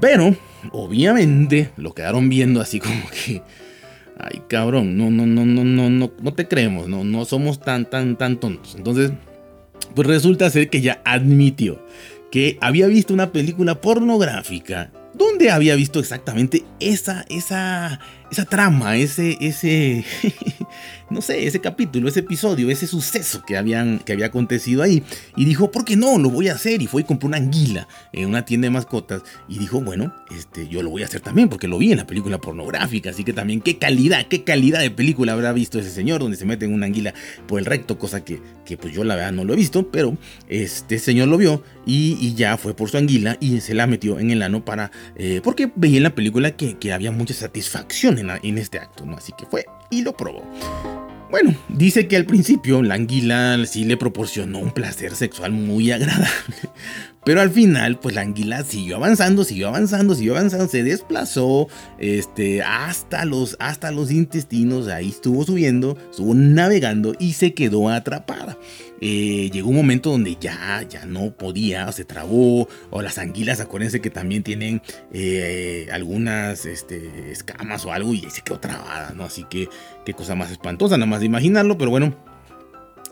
Pero, 0.00 0.34
obviamente, 0.72 1.70
lo 1.76 1.94
quedaron 1.94 2.28
viendo 2.28 2.60
así 2.60 2.80
como 2.80 3.02
que, 3.10 3.42
Ay, 4.22 4.42
cabrón, 4.48 4.98
no, 4.98 5.10
no, 5.10 5.24
no, 5.24 5.46
no, 5.46 5.64
no, 5.64 5.88
no, 5.88 6.12
no 6.20 6.34
te 6.34 6.46
creemos, 6.46 6.88
no, 6.88 7.04
no 7.04 7.24
somos 7.24 7.60
tan, 7.60 7.88
tan, 7.88 8.16
tan 8.16 8.38
tontos. 8.38 8.74
Entonces, 8.76 9.12
pues 9.94 10.06
resulta 10.06 10.50
ser 10.50 10.68
que 10.68 10.82
ya 10.82 11.00
admitió 11.04 11.82
que 12.30 12.58
había 12.60 12.86
visto 12.86 13.14
una 13.14 13.32
película 13.32 13.80
pornográfica 13.80 14.90
donde 15.14 15.50
había 15.50 15.74
visto 15.74 16.00
exactamente 16.00 16.64
esa, 16.80 17.24
esa, 17.28 18.00
esa 18.30 18.44
trama, 18.44 18.96
ese, 18.96 19.36
ese, 19.40 20.04
no 21.10 21.20
sé, 21.20 21.46
ese 21.46 21.60
capítulo, 21.60 22.08
ese 22.08 22.20
episodio, 22.20 22.70
ese 22.70 22.86
suceso 22.86 23.42
que, 23.44 23.56
habían, 23.56 23.98
que 23.98 24.12
había 24.12 24.26
acontecido 24.26 24.82
ahí. 24.82 25.02
Y 25.36 25.44
dijo, 25.44 25.70
¿por 25.70 25.84
qué 25.84 25.96
no? 25.96 26.18
Lo 26.18 26.30
voy 26.30 26.48
a 26.48 26.54
hacer. 26.54 26.80
Y 26.80 26.86
fue 26.86 27.02
y 27.02 27.04
compró 27.04 27.28
una 27.28 27.38
anguila 27.38 27.88
en 28.12 28.28
una 28.28 28.44
tienda 28.44 28.66
de 28.66 28.70
mascotas. 28.70 29.22
Y 29.48 29.58
dijo, 29.58 29.80
bueno, 29.80 30.14
este, 30.36 30.68
yo 30.68 30.82
lo 30.82 30.90
voy 30.90 31.02
a 31.02 31.06
hacer 31.06 31.20
también 31.20 31.48
porque 31.48 31.66
lo 31.66 31.78
vi 31.78 31.90
en 31.90 31.98
la 31.98 32.06
película 32.06 32.38
pornográfica. 32.38 33.10
Así 33.10 33.24
que 33.24 33.32
también, 33.32 33.60
qué 33.60 33.78
calidad, 33.78 34.26
qué 34.28 34.44
calidad 34.44 34.80
de 34.80 34.90
película 34.90 35.32
habrá 35.32 35.52
visto 35.52 35.78
ese 35.78 35.90
señor 35.90 36.20
donde 36.20 36.36
se 36.36 36.44
mete 36.44 36.66
en 36.66 36.72
una 36.72 36.86
anguila 36.86 37.12
por 37.46 37.58
el 37.58 37.66
recto, 37.66 37.98
cosa 37.98 38.24
que, 38.24 38.40
que 38.64 38.76
pues 38.76 38.94
yo 38.94 39.02
la 39.02 39.16
verdad 39.16 39.32
no 39.32 39.44
lo 39.44 39.54
he 39.54 39.56
visto, 39.56 39.90
pero 39.90 40.16
este 40.48 40.98
señor 41.00 41.28
lo 41.28 41.36
vio 41.36 41.62
y, 41.84 42.34
ya 42.34 42.56
fue 42.56 42.74
por 42.74 42.88
su 42.88 42.96
anguila 42.96 43.36
y 43.40 43.60
se 43.60 43.74
la 43.74 43.86
metió 43.88 44.20
en 44.20 44.30
el 44.30 44.42
ano 44.42 44.64
para, 44.64 44.92
eh, 45.16 45.40
porque 45.42 45.70
veía 45.74 45.96
en 45.96 46.04
la 46.04 46.14
película 46.14 46.52
que, 46.52 46.78
que 46.78 46.92
había 46.92 47.10
mucha 47.10 47.34
satisfacción 47.34 48.18
en, 48.20 48.58
este 48.58 48.78
acto, 48.78 49.04
¿no? 49.04 49.16
Así 49.16 49.32
que 49.36 49.46
fue 49.46 49.66
y 49.90 50.02
lo 50.02 50.16
probó. 50.16 50.42
Bueno, 51.30 51.54
dice 51.68 52.08
que 52.08 52.16
al 52.16 52.26
principio 52.26 52.82
la 52.82 52.94
anguila 52.94 53.64
sí 53.64 53.84
le 53.84 53.96
proporcionó 53.96 54.58
un 54.58 54.72
placer 54.72 55.14
sexual 55.14 55.52
muy 55.52 55.92
agradable, 55.92 56.56
pero 57.24 57.42
al 57.42 57.50
final, 57.50 57.98
pues 57.98 58.14
la 58.14 58.22
anguila 58.22 58.64
siguió 58.64 58.96
avanzando, 58.96 59.44
siguió 59.44 59.68
avanzando, 59.68 60.14
siguió 60.14 60.32
avanzando, 60.32 60.68
se 60.68 60.82
desplazó 60.82 61.68
este, 61.98 62.62
hasta, 62.62 63.26
los, 63.26 63.56
hasta 63.60 63.90
los 63.90 64.10
intestinos, 64.10 64.88
ahí 64.88 65.10
estuvo 65.10 65.44
subiendo, 65.44 65.98
estuvo 66.10 66.34
navegando 66.34 67.14
y 67.18 67.34
se 67.34 67.52
quedó 67.52 67.90
atrapada. 67.90 68.56
Eh, 69.02 69.50
llegó 69.52 69.70
un 69.70 69.76
momento 69.76 70.10
donde 70.10 70.36
ya, 70.40 70.82
ya 70.88 71.04
no 71.04 71.30
podía, 71.30 71.90
se 71.92 72.04
trabó, 72.04 72.68
o 72.90 73.02
las 73.02 73.18
anguilas, 73.18 73.60
acuérdense 73.60 74.00
que 74.00 74.10
también 74.10 74.42
tienen 74.42 74.82
eh, 75.12 75.88
algunas 75.92 76.64
este, 76.64 77.30
escamas 77.30 77.84
o 77.84 77.92
algo 77.92 78.14
y 78.14 78.28
se 78.30 78.42
quedó 78.42 78.60
trabada, 78.60 79.12
¿no? 79.14 79.24
Así 79.24 79.44
que 79.44 79.68
qué 80.04 80.14
cosa 80.14 80.34
más 80.34 80.50
espantosa, 80.50 80.96
nada 80.96 81.06
más 81.06 81.20
de 81.20 81.26
imaginarlo, 81.26 81.76
pero 81.76 81.90
bueno, 81.90 82.14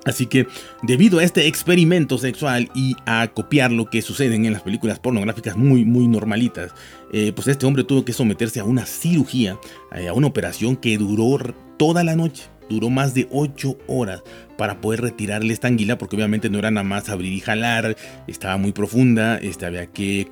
Así 0.08 0.26
que, 0.26 0.46
debido 0.82 1.18
a 1.18 1.24
este 1.24 1.46
experimento 1.46 2.18
sexual 2.18 2.70
y 2.74 2.96
a 3.06 3.28
copiar 3.28 3.70
lo 3.70 3.90
que 3.90 4.02
sucede 4.02 4.34
en 4.34 4.52
las 4.52 4.62
películas 4.62 4.98
pornográficas 4.98 5.56
muy, 5.56 5.84
muy 5.84 6.08
normalitas, 6.08 6.72
eh, 7.12 7.32
pues 7.34 7.48
este 7.48 7.66
hombre 7.66 7.84
tuvo 7.84 8.04
que 8.04 8.12
someterse 8.12 8.60
a 8.60 8.64
una 8.64 8.86
cirugía, 8.86 9.58
a 9.90 10.12
una 10.12 10.26
operación 10.26 10.76
que 10.76 10.96
duró 10.96 11.38
toda 11.76 12.04
la 12.04 12.16
noche. 12.16 12.44
Duró 12.68 12.90
más 12.90 13.14
de 13.14 13.26
8 13.30 13.78
horas 13.86 14.22
para 14.58 14.80
poder 14.80 15.00
retirarle 15.00 15.54
esta 15.54 15.68
anguila, 15.68 15.96
porque 15.96 16.16
obviamente 16.16 16.50
no 16.50 16.58
era 16.58 16.70
nada 16.70 16.84
más 16.84 17.08
abrir 17.08 17.32
y 17.32 17.40
jalar, 17.40 17.96
estaba 18.26 18.58
muy 18.58 18.72
profunda, 18.72 19.38
este, 19.38 19.64
había 19.64 19.86
que 19.86 20.28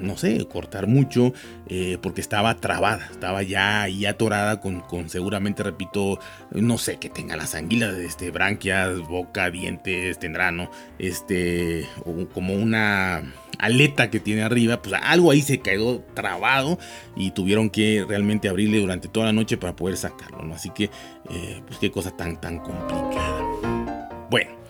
no 0.00 0.16
sé, 0.16 0.46
cortar 0.46 0.86
mucho, 0.86 1.32
eh, 1.68 1.98
porque 2.00 2.20
estaba 2.20 2.56
trabada, 2.56 3.08
estaba 3.10 3.42
ya 3.42 3.82
ahí 3.82 4.06
atorada 4.06 4.60
con, 4.60 4.80
con, 4.80 5.08
seguramente, 5.08 5.62
repito, 5.62 6.18
no 6.50 6.78
sé, 6.78 6.96
que 6.96 7.08
tenga 7.08 7.36
las 7.36 7.54
anguilas, 7.54 7.94
este, 7.94 8.30
branquias, 8.30 8.98
boca, 9.00 9.50
dientes, 9.50 10.18
tendrá, 10.18 10.50
¿no? 10.50 10.70
Este, 10.98 11.86
como 12.32 12.54
una 12.54 13.22
aleta 13.58 14.10
que 14.10 14.20
tiene 14.20 14.42
arriba, 14.42 14.82
pues 14.82 14.94
algo 15.02 15.30
ahí 15.30 15.42
se 15.42 15.60
quedó 15.60 16.00
trabado 16.14 16.78
y 17.16 17.30
tuvieron 17.32 17.70
que 17.70 18.04
realmente 18.08 18.48
abrirle 18.48 18.80
durante 18.80 19.08
toda 19.08 19.26
la 19.26 19.32
noche 19.32 19.56
para 19.56 19.76
poder 19.76 19.96
sacarlo, 19.96 20.42
¿no? 20.42 20.54
Así 20.54 20.70
que, 20.70 20.84
eh, 21.30 21.62
pues 21.66 21.78
qué 21.78 21.90
cosa 21.90 22.10
tan, 22.16 22.40
tan 22.40 22.58
complicada. 22.58 23.42
Bueno. 24.30 24.62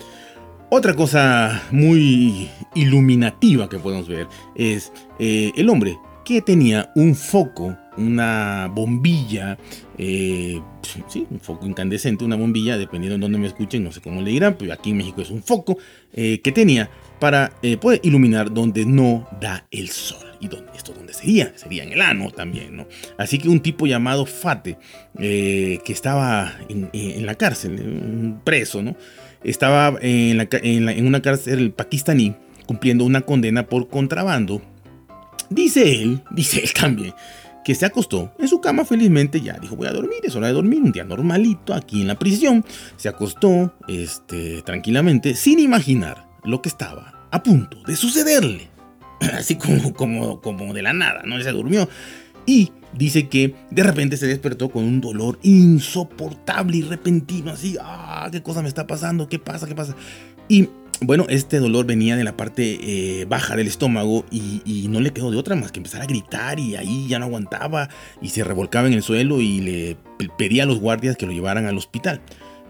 Otra 0.75 0.95
cosa 0.95 1.61
muy 1.69 2.49
iluminativa 2.73 3.69
que 3.69 3.77
podemos 3.77 4.07
ver 4.07 4.27
es 4.55 4.91
eh, 5.19 5.51
el 5.55 5.69
hombre 5.69 5.99
que 6.25 6.41
tenía 6.41 6.91
un 6.95 7.13
foco, 7.13 7.77
una 7.95 8.71
bombilla, 8.73 9.55
eh, 9.99 10.59
sí, 11.07 11.27
un 11.29 11.39
foco 11.39 11.67
incandescente, 11.67 12.25
una 12.25 12.37
bombilla, 12.37 12.75
dependiendo 12.75 13.17
de 13.17 13.21
dónde 13.21 13.37
me 13.37 13.45
escuchen, 13.45 13.83
no 13.83 13.91
sé 13.91 14.01
cómo 14.01 14.23
le 14.23 14.31
dirán, 14.31 14.55
pero 14.57 14.73
aquí 14.73 14.89
en 14.89 14.97
México 14.97 15.21
es 15.21 15.29
un 15.29 15.43
foco 15.43 15.77
eh, 16.11 16.41
que 16.43 16.51
tenía 16.51 16.89
para 17.19 17.51
poder 17.79 17.99
iluminar 18.01 18.51
donde 18.51 18.83
no 18.83 19.27
da 19.39 19.67
el 19.69 19.89
sol. 19.89 20.32
¿Y 20.43 20.77
esto 20.77 20.93
dónde 20.93 21.13
sería? 21.13 21.53
Sería 21.55 21.83
en 21.83 21.91
el 21.93 22.01
ano 22.01 22.31
también, 22.31 22.75
¿no? 22.75 22.87
Así 23.17 23.37
que 23.37 23.49
un 23.49 23.61
tipo 23.61 23.87
llamado 23.87 24.25
Fate, 24.25 24.77
que 25.17 25.81
estaba 25.87 26.53
en, 26.69 26.89
en 26.93 27.25
la 27.25 27.35
cárcel, 27.35 27.79
un 27.79 28.41
preso, 28.43 28.81
¿no? 28.81 28.95
estaba 29.43 29.95
en, 30.01 31.05
una 31.05 31.21
cárcel 31.21 31.71
pakistaní 31.71 32.35
cumpliendo 32.65 33.03
una 33.03 33.21
condena 33.21 33.67
por 33.67 33.89
contrabando. 33.89 34.61
Dice 35.49 36.01
él, 36.01 36.21
dice 36.31 36.61
él 36.63 36.73
también, 36.73 37.13
que 37.63 37.75
se 37.75 37.85
acostó 37.85 38.33
en 38.39 38.47
su 38.47 38.61
cama 38.61 38.85
felizmente, 38.85 39.41
ya 39.41 39.57
dijo 39.59 39.75
voy 39.75 39.87
a 39.87 39.91
dormir, 39.91 40.19
es 40.23 40.35
hora 40.35 40.47
de 40.47 40.53
dormir, 40.53 40.81
un 40.81 40.91
día 40.91 41.03
normalito 41.03 41.73
aquí 41.73 42.01
en 42.01 42.07
la 42.07 42.17
prisión. 42.17 42.65
Se 42.97 43.09
acostó 43.09 43.75
este, 43.87 44.61
tranquilamente 44.63 45.35
sin 45.35 45.59
imaginar 45.59 46.27
lo 46.43 46.61
que 46.61 46.69
estaba 46.69 47.27
a 47.31 47.43
punto 47.43 47.81
de 47.85 47.95
sucederle. 47.95 48.72
Así 49.37 49.55
como, 49.55 49.93
como, 49.93 50.41
como 50.41 50.73
de 50.73 50.81
la 50.81 50.93
nada, 50.93 51.23
¿no? 51.25 51.41
Se 51.41 51.51
durmió 51.51 51.87
y 52.45 52.71
dice 52.93 53.27
que 53.27 53.55
de 53.71 53.83
repente 53.83 54.17
se 54.17 54.27
despertó 54.27 54.69
con 54.69 54.83
un 54.83 55.01
dolor 55.01 55.39
insoportable 55.43 56.77
y 56.77 56.81
repentino, 56.81 57.51
así, 57.51 57.77
ah, 57.81 58.27
¿qué 58.31 58.43
cosa 58.43 58.61
me 58.61 58.67
está 58.67 58.85
pasando? 58.85 59.29
¿Qué 59.29 59.39
pasa? 59.39 59.67
¿Qué 59.67 59.75
pasa? 59.75 59.95
Y 60.47 60.69
bueno, 61.01 61.25
este 61.29 61.59
dolor 61.59 61.85
venía 61.85 62.15
de 62.15 62.23
la 62.23 62.37
parte 62.37 62.79
eh, 62.81 63.25
baja 63.25 63.55
del 63.55 63.67
estómago 63.67 64.25
y, 64.31 64.87
no 64.89 64.99
le 64.99 65.11
quedó 65.11 65.31
de 65.31 65.37
otra 65.37 65.55
más 65.55 65.71
que 65.71 65.79
empezar 65.79 66.01
a 66.01 66.05
gritar 66.05 66.59
y 66.59 66.75
ahí 66.75 67.07
ya 67.07 67.19
no 67.19 67.25
aguantaba 67.25 67.89
y 68.21 68.29
se 68.29 68.43
revolcaba 68.43 68.87
en 68.87 68.93
el 68.93 69.01
suelo 69.01 69.41
y 69.41 69.59
le 69.59 69.97
pedía 70.37 70.63
a 70.63 70.65
los 70.65 70.79
guardias 70.79 71.17
que 71.17 71.25
lo 71.25 71.31
llevaran 71.31 71.65
al 71.65 71.77
hospital. 71.77 72.21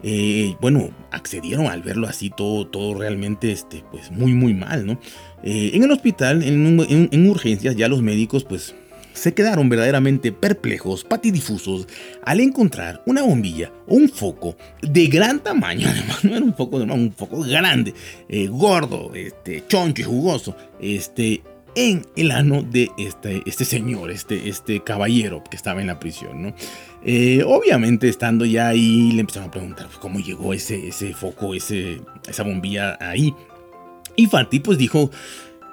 Eh, 0.03 0.55
bueno, 0.59 0.89
accedieron 1.11 1.67
al 1.67 1.81
verlo 1.81 2.07
así 2.07 2.29
todo, 2.29 2.67
todo 2.67 2.93
realmente, 2.93 3.51
este, 3.51 3.83
pues 3.91 4.11
muy, 4.11 4.33
muy 4.33 4.53
mal, 4.53 4.85
¿no? 4.85 4.99
Eh, 5.43 5.71
en 5.73 5.83
el 5.83 5.91
hospital, 5.91 6.43
en, 6.43 7.09
en 7.11 7.29
urgencias, 7.29 7.75
ya 7.75 7.87
los 7.87 8.01
médicos, 8.01 8.43
pues 8.43 8.75
se 9.13 9.33
quedaron 9.33 9.69
verdaderamente 9.69 10.31
perplejos, 10.31 11.03
patidifusos, 11.03 11.87
al 12.25 12.39
encontrar 12.39 13.01
una 13.05 13.21
bombilla 13.21 13.71
o 13.87 13.95
un 13.95 14.09
foco 14.09 14.57
de 14.81 15.07
gran 15.07 15.39
tamaño, 15.39 15.87
además 15.91 16.23
no 16.25 16.35
era 16.35 16.45
un 16.45 16.55
foco, 16.55 16.77
un 16.77 17.13
foco 17.13 17.41
grande, 17.41 17.93
eh, 18.27 18.47
gordo, 18.47 19.11
este, 19.13 19.63
choncho 19.67 20.01
y 20.01 20.05
jugoso, 20.05 20.55
este, 20.79 21.43
en 21.75 22.05
el 22.15 22.31
ano 22.31 22.61
de 22.61 22.91
este, 22.97 23.41
este 23.45 23.65
señor, 23.65 24.11
este, 24.11 24.49
este 24.49 24.83
caballero 24.83 25.43
que 25.49 25.55
estaba 25.55 25.81
en 25.81 25.87
la 25.87 25.99
prisión, 25.99 26.41
¿no? 26.41 26.55
Eh, 27.05 27.43
obviamente 27.45 28.07
estando 28.07 28.45
ya 28.45 28.69
ahí 28.69 29.11
le 29.11 29.21
empezaron 29.21 29.49
a 29.49 29.51
preguntar 29.51 29.87
pues, 29.87 29.97
cómo 29.97 30.19
llegó 30.19 30.53
ese, 30.53 30.87
ese 30.87 31.13
foco, 31.13 31.53
ese, 31.53 32.01
esa 32.27 32.43
bombilla 32.43 32.97
ahí. 33.01 33.33
Y 34.15 34.27
Fati 34.27 34.59
pues 34.59 34.77
dijo, 34.77 35.09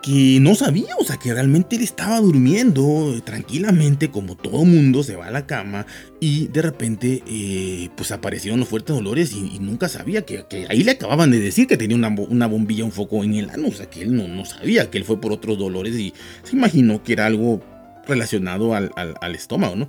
que 0.03 0.39
no 0.41 0.55
sabía, 0.55 0.95
o 0.99 1.05
sea, 1.05 1.19
que 1.19 1.33
realmente 1.33 1.77
él 1.77 1.83
estaba 1.83 2.21
durmiendo 2.21 3.15
tranquilamente, 3.25 4.11
como 4.11 4.37
todo 4.37 4.65
mundo 4.65 5.03
se 5.03 5.17
va 5.17 5.27
a 5.27 5.31
la 5.31 5.47
cama, 5.47 5.87
y 6.21 6.49
de 6.49 6.63
repente, 6.63 7.23
eh, 7.27 7.91
pues 7.97 8.11
aparecieron 8.11 8.61
los 8.61 8.69
fuertes 8.69 8.97
dolores 8.97 9.33
y, 9.33 9.59
nunca 9.61 9.89
sabía 9.89 10.25
que, 10.25 10.45
ahí 10.69 10.83
le 10.83 10.93
acababan 10.93 11.31
de 11.31 11.39
decir 11.39 11.67
que 11.67 11.77
tenía 11.77 11.97
una, 11.97 12.47
bombilla, 12.47 12.85
un 12.85 12.93
foco 12.93 13.23
en 13.25 13.35
el 13.35 13.51
ano, 13.51 13.69
o 13.69 13.73
sea, 13.73 13.91
que 13.91 14.03
él 14.03 14.15
no, 14.15 14.27
no, 14.27 14.45
sabía 14.45 14.91
que 14.91 14.99
él 14.99 15.05
fue 15.05 15.21
por 15.21 15.33
otros 15.33 15.59
dolores 15.59 15.95
y 15.97 16.15
se 16.43 16.57
imaginó 16.57 17.03
que 17.03 17.13
era 17.13 17.27
algo 17.27 17.61
relacionado 18.11 18.75
al, 18.75 18.93
al 18.97 19.35
estómago, 19.35 19.77
¿no? 19.77 19.89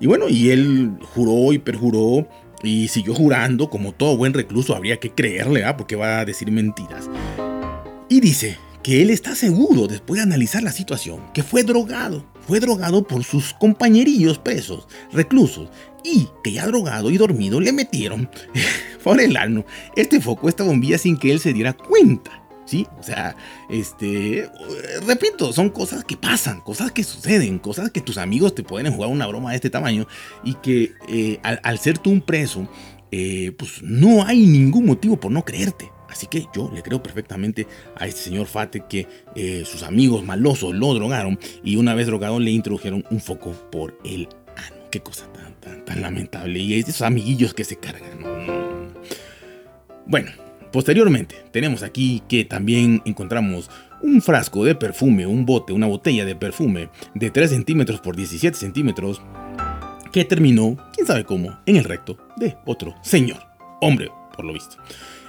Y 0.00 0.06
bueno, 0.06 0.28
y 0.28 0.50
él 0.50 0.92
juró 1.14 1.52
y 1.52 1.58
perjuró 1.58 2.28
y 2.62 2.88
siguió 2.88 3.14
jurando, 3.14 3.68
como 3.70 3.92
todo 3.92 4.16
buen 4.16 4.34
recluso, 4.34 4.74
habría 4.74 4.98
que 4.98 5.10
creerle, 5.10 5.64
¿ah? 5.64 5.76
Porque 5.76 5.96
va 5.96 6.20
a 6.20 6.24
decir 6.24 6.50
mentiras. 6.50 7.10
Y 8.08 8.20
dice 8.20 8.56
que 8.82 9.02
él 9.02 9.10
está 9.10 9.34
seguro, 9.34 9.86
después 9.86 10.18
de 10.18 10.24
analizar 10.24 10.62
la 10.62 10.72
situación, 10.72 11.20
que 11.32 11.42
fue 11.42 11.62
drogado. 11.62 12.24
Fue 12.46 12.58
drogado 12.58 13.06
por 13.06 13.22
sus 13.22 13.54
compañerillos 13.54 14.38
presos, 14.38 14.88
reclusos, 15.12 15.70
y 16.04 16.28
que 16.42 16.52
ya 16.52 16.66
drogado 16.66 17.10
y 17.10 17.16
dormido 17.16 17.60
le 17.60 17.72
metieron 17.72 18.28
por 19.04 19.20
el 19.20 19.36
ano 19.36 19.64
este 19.94 20.20
foco, 20.20 20.48
esta 20.48 20.64
bombilla 20.64 20.98
sin 20.98 21.16
que 21.16 21.30
él 21.30 21.38
se 21.38 21.52
diera 21.52 21.72
cuenta. 21.72 22.41
¿Sí? 22.64 22.86
O 22.98 23.02
sea, 23.02 23.36
este, 23.68 24.48
repito, 25.06 25.52
son 25.52 25.70
cosas 25.70 26.04
que 26.04 26.16
pasan, 26.16 26.60
cosas 26.60 26.92
que 26.92 27.02
suceden, 27.02 27.58
cosas 27.58 27.90
que 27.90 28.00
tus 28.00 28.18
amigos 28.18 28.54
te 28.54 28.62
pueden 28.62 28.92
jugar 28.92 29.10
una 29.10 29.26
broma 29.26 29.50
de 29.50 29.56
este 29.56 29.70
tamaño 29.70 30.06
y 30.44 30.54
que 30.54 30.92
eh, 31.08 31.40
al, 31.42 31.78
ser 31.78 31.98
tú 31.98 32.10
un 32.10 32.20
preso, 32.20 32.68
eh, 33.10 33.52
pues 33.58 33.82
no 33.82 34.24
hay 34.24 34.46
ningún 34.46 34.86
motivo 34.86 35.18
por 35.18 35.32
no 35.32 35.44
creerte. 35.44 35.90
Así 36.08 36.26
que 36.26 36.46
yo 36.54 36.70
le 36.72 36.82
creo 36.82 37.02
perfectamente 37.02 37.66
a 37.96 38.06
este 38.06 38.20
señor 38.20 38.46
Fate 38.46 38.84
que 38.86 39.08
eh, 39.34 39.64
sus 39.64 39.82
amigos 39.82 40.22
malosos 40.22 40.74
lo 40.74 40.92
drogaron 40.92 41.38
y 41.64 41.76
una 41.76 41.94
vez 41.94 42.06
drogado 42.06 42.38
le 42.38 42.50
introdujeron 42.50 43.04
un 43.10 43.18
foco 43.18 43.52
por 43.72 43.98
el 44.04 44.28
ano. 44.56 44.76
qué 44.90 45.00
cosa 45.00 45.26
tan, 45.32 45.84
tan, 45.84 46.02
lamentable. 46.02 46.58
Y 46.58 46.74
esos 46.74 47.00
amiguillos 47.00 47.54
que 47.54 47.64
se 47.64 47.76
cargan. 47.76 48.92
Bueno, 50.06 50.30
posteriormente 50.72 51.36
tenemos 51.52 51.82
aquí 51.82 52.22
que 52.28 52.44
también 52.44 53.02
encontramos 53.04 53.70
un 54.02 54.20
frasco 54.20 54.64
de 54.64 54.74
perfume, 54.74 55.26
un 55.26 55.46
bote, 55.46 55.72
una 55.72 55.86
botella 55.86 56.24
de 56.24 56.34
perfume 56.34 56.88
de 57.14 57.30
3 57.30 57.50
centímetros 57.50 58.00
por 58.00 58.16
17 58.16 58.56
centímetros 58.56 59.22
que 60.12 60.24
terminó, 60.24 60.76
quién 60.94 61.06
sabe 61.06 61.24
cómo, 61.24 61.58
en 61.66 61.76
el 61.76 61.84
recto 61.84 62.18
de 62.36 62.56
otro 62.66 62.94
señor, 63.02 63.38
hombre, 63.80 64.10
por 64.34 64.44
lo 64.44 64.52
visto. 64.52 64.76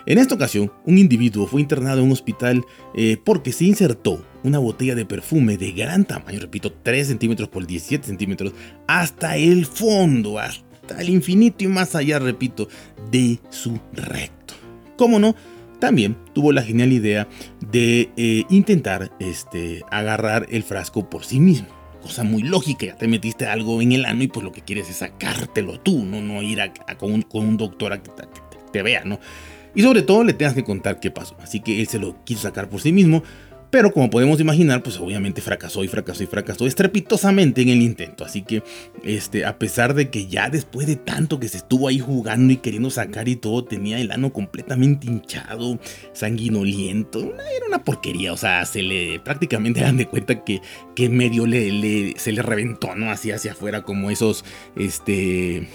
En 0.05 0.17
esta 0.17 0.35
ocasión, 0.35 0.71
un 0.85 0.97
individuo 0.97 1.47
fue 1.47 1.61
internado 1.61 1.99
en 1.99 2.05
un 2.05 2.11
hospital 2.11 2.65
eh, 2.93 3.17
porque 3.23 3.53
se 3.53 3.63
insertó 3.63 4.25
una 4.43 4.59
botella 4.59 4.95
de 4.95 5.05
perfume 5.05 5.57
de 5.57 5.71
gran 5.71 6.03
tamaño, 6.03 6.39
repito, 6.39 6.73
3 6.73 7.07
centímetros 7.07 7.47
por 7.47 7.65
17 7.65 8.05
centímetros, 8.05 8.53
hasta 8.85 9.37
el 9.37 9.65
fondo, 9.65 10.39
hasta 10.39 10.99
el 10.99 11.09
infinito 11.09 11.63
y 11.63 11.67
más 11.67 11.95
allá, 11.95 12.19
repito, 12.19 12.67
de 13.09 13.39
su 13.49 13.79
recto. 13.93 14.42
¿Cómo 14.97 15.19
no? 15.19 15.35
También 15.79 16.15
tuvo 16.33 16.51
la 16.51 16.63
genial 16.63 16.91
idea 16.91 17.27
de 17.59 18.09
eh, 18.15 18.43
intentar 18.49 19.11
este, 19.19 19.83
agarrar 19.91 20.47
el 20.49 20.63
frasco 20.63 21.09
por 21.09 21.25
sí 21.25 21.39
mismo 21.39 21.67
cosa 22.03 22.23
muy 22.25 22.43
lógica, 22.43 22.85
ya 22.85 22.97
te 22.97 23.07
metiste 23.07 23.47
algo 23.47 23.81
en 23.81 23.93
el 23.93 24.05
ano 24.05 24.23
y 24.23 24.27
pues 24.27 24.43
lo 24.43 24.51
que 24.51 24.61
quieres 24.61 24.89
es 24.89 24.97
sacártelo 24.97 25.79
tú, 25.79 26.03
no, 26.03 26.21
no 26.21 26.41
ir 26.41 26.59
a, 26.59 26.73
con, 26.97 27.25
un, 27.31 27.57
doctor 27.57 27.93
a 27.93 28.03
que 28.03 28.11
te, 28.11 28.23
te, 28.73 28.83
vea, 28.83 29.03
¿no? 29.05 29.19
Y 29.73 29.81
sobre 29.81 30.01
todo 30.01 30.25
le 30.25 30.33
tengas 30.33 30.53
que 30.53 30.65
contar 30.65 30.99
qué 30.99 31.09
pasó. 31.09 31.35
Así 31.39 31.61
que 31.61 31.79
él 31.79 31.87
se 31.87 31.99
lo 31.99 32.21
quiso 32.25 32.41
sacar 32.41 32.69
por 32.69 32.81
sí 32.81 32.91
mismo, 32.91 33.23
pero 33.73 33.91
como 33.91 34.11
podemos 34.11 34.39
imaginar, 34.39 34.83
pues 34.83 34.99
obviamente 34.99 35.41
fracasó 35.41 35.83
y 35.83 35.87
fracasó 35.87 36.21
y 36.21 36.27
fracasó 36.27 36.67
estrepitosamente 36.67 37.63
en 37.63 37.69
el 37.69 37.81
intento. 37.81 38.23
Así 38.23 38.43
que, 38.43 38.61
este, 39.03 39.45
a 39.45 39.57
pesar 39.57 39.95
de 39.95 40.11
que 40.11 40.27
ya 40.27 40.51
después 40.51 40.85
de 40.85 40.95
tanto 40.95 41.39
que 41.39 41.47
se 41.47 41.57
estuvo 41.57 41.87
ahí 41.87 41.97
jugando 41.97 42.53
y 42.53 42.57
queriendo 42.57 42.91
sacar 42.91 43.27
y 43.27 43.35
todo, 43.35 43.63
tenía 43.63 43.97
el 43.99 44.11
ano 44.11 44.31
completamente 44.31 45.07
hinchado, 45.07 45.79
sanguinoliento. 46.13 47.19
Era 47.23 47.65
una 47.67 47.83
porquería. 47.83 48.31
O 48.31 48.37
sea, 48.37 48.63
se 48.65 48.83
le 48.83 49.19
prácticamente 49.19 49.81
dan 49.81 49.97
de 49.97 50.05
cuenta 50.05 50.43
que, 50.43 50.61
que 50.95 51.09
medio 51.09 51.47
le, 51.47 52.13
se 52.17 52.31
le 52.31 52.43
reventó, 52.43 52.93
¿no? 52.93 53.09
Así 53.09 53.31
hacia 53.31 53.53
afuera, 53.53 53.81
como 53.81 54.11
esos, 54.11 54.45
este, 54.75 55.67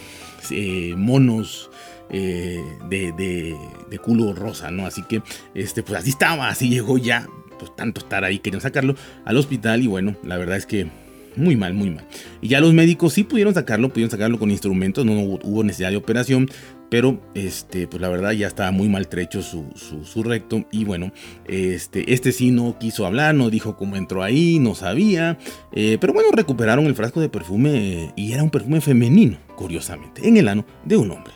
eh, 0.52 0.94
monos. 0.96 1.68
Eh, 2.10 2.64
de, 2.88 3.12
de, 3.12 3.54
de, 3.90 3.98
culo 3.98 4.32
rosa, 4.32 4.70
¿no? 4.70 4.86
Así 4.86 5.02
que, 5.02 5.20
este, 5.52 5.82
pues 5.82 5.98
así 5.98 6.08
estaba, 6.08 6.48
así 6.48 6.70
llegó 6.70 6.96
ya 6.96 7.28
pues 7.58 7.74
tanto 7.76 8.00
estar 8.00 8.24
ahí 8.24 8.38
queriendo 8.38 8.62
sacarlo 8.62 8.94
al 9.24 9.36
hospital 9.36 9.82
y 9.82 9.86
bueno, 9.86 10.16
la 10.22 10.36
verdad 10.36 10.56
es 10.56 10.66
que 10.66 10.88
muy 11.36 11.56
mal, 11.56 11.72
muy 11.72 11.90
mal. 11.90 12.04
Y 12.40 12.48
ya 12.48 12.60
los 12.60 12.74
médicos 12.74 13.12
sí 13.14 13.24
pudieron 13.24 13.54
sacarlo, 13.54 13.88
pudieron 13.90 14.10
sacarlo 14.10 14.38
con 14.38 14.50
instrumentos, 14.50 15.04
no 15.04 15.12
hubo 15.12 15.62
necesidad 15.62 15.90
de 15.90 15.96
operación, 15.96 16.48
pero 16.90 17.20
este, 17.34 17.86
pues 17.86 18.00
la 18.00 18.08
verdad 18.08 18.32
ya 18.32 18.46
estaba 18.46 18.70
muy 18.70 18.88
maltrecho 18.88 19.42
su, 19.42 19.66
su, 19.74 20.22
recto 20.22 20.64
y 20.72 20.84
bueno, 20.84 21.12
este, 21.46 22.12
este 22.12 22.32
sí 22.32 22.50
no 22.50 22.78
quiso 22.78 23.06
hablar, 23.06 23.34
no 23.34 23.50
dijo 23.50 23.76
cómo 23.76 23.96
entró 23.96 24.22
ahí, 24.22 24.58
no 24.58 24.74
sabía, 24.74 25.38
eh, 25.72 25.98
pero 26.00 26.12
bueno, 26.12 26.30
recuperaron 26.32 26.86
el 26.86 26.94
frasco 26.94 27.20
de 27.20 27.28
perfume 27.28 28.12
y 28.16 28.32
era 28.32 28.42
un 28.42 28.50
perfume 28.50 28.80
femenino, 28.80 29.38
curiosamente, 29.56 30.26
en 30.26 30.36
el 30.36 30.48
ano 30.48 30.64
de 30.84 30.96
un 30.96 31.10
hombre. 31.10 31.32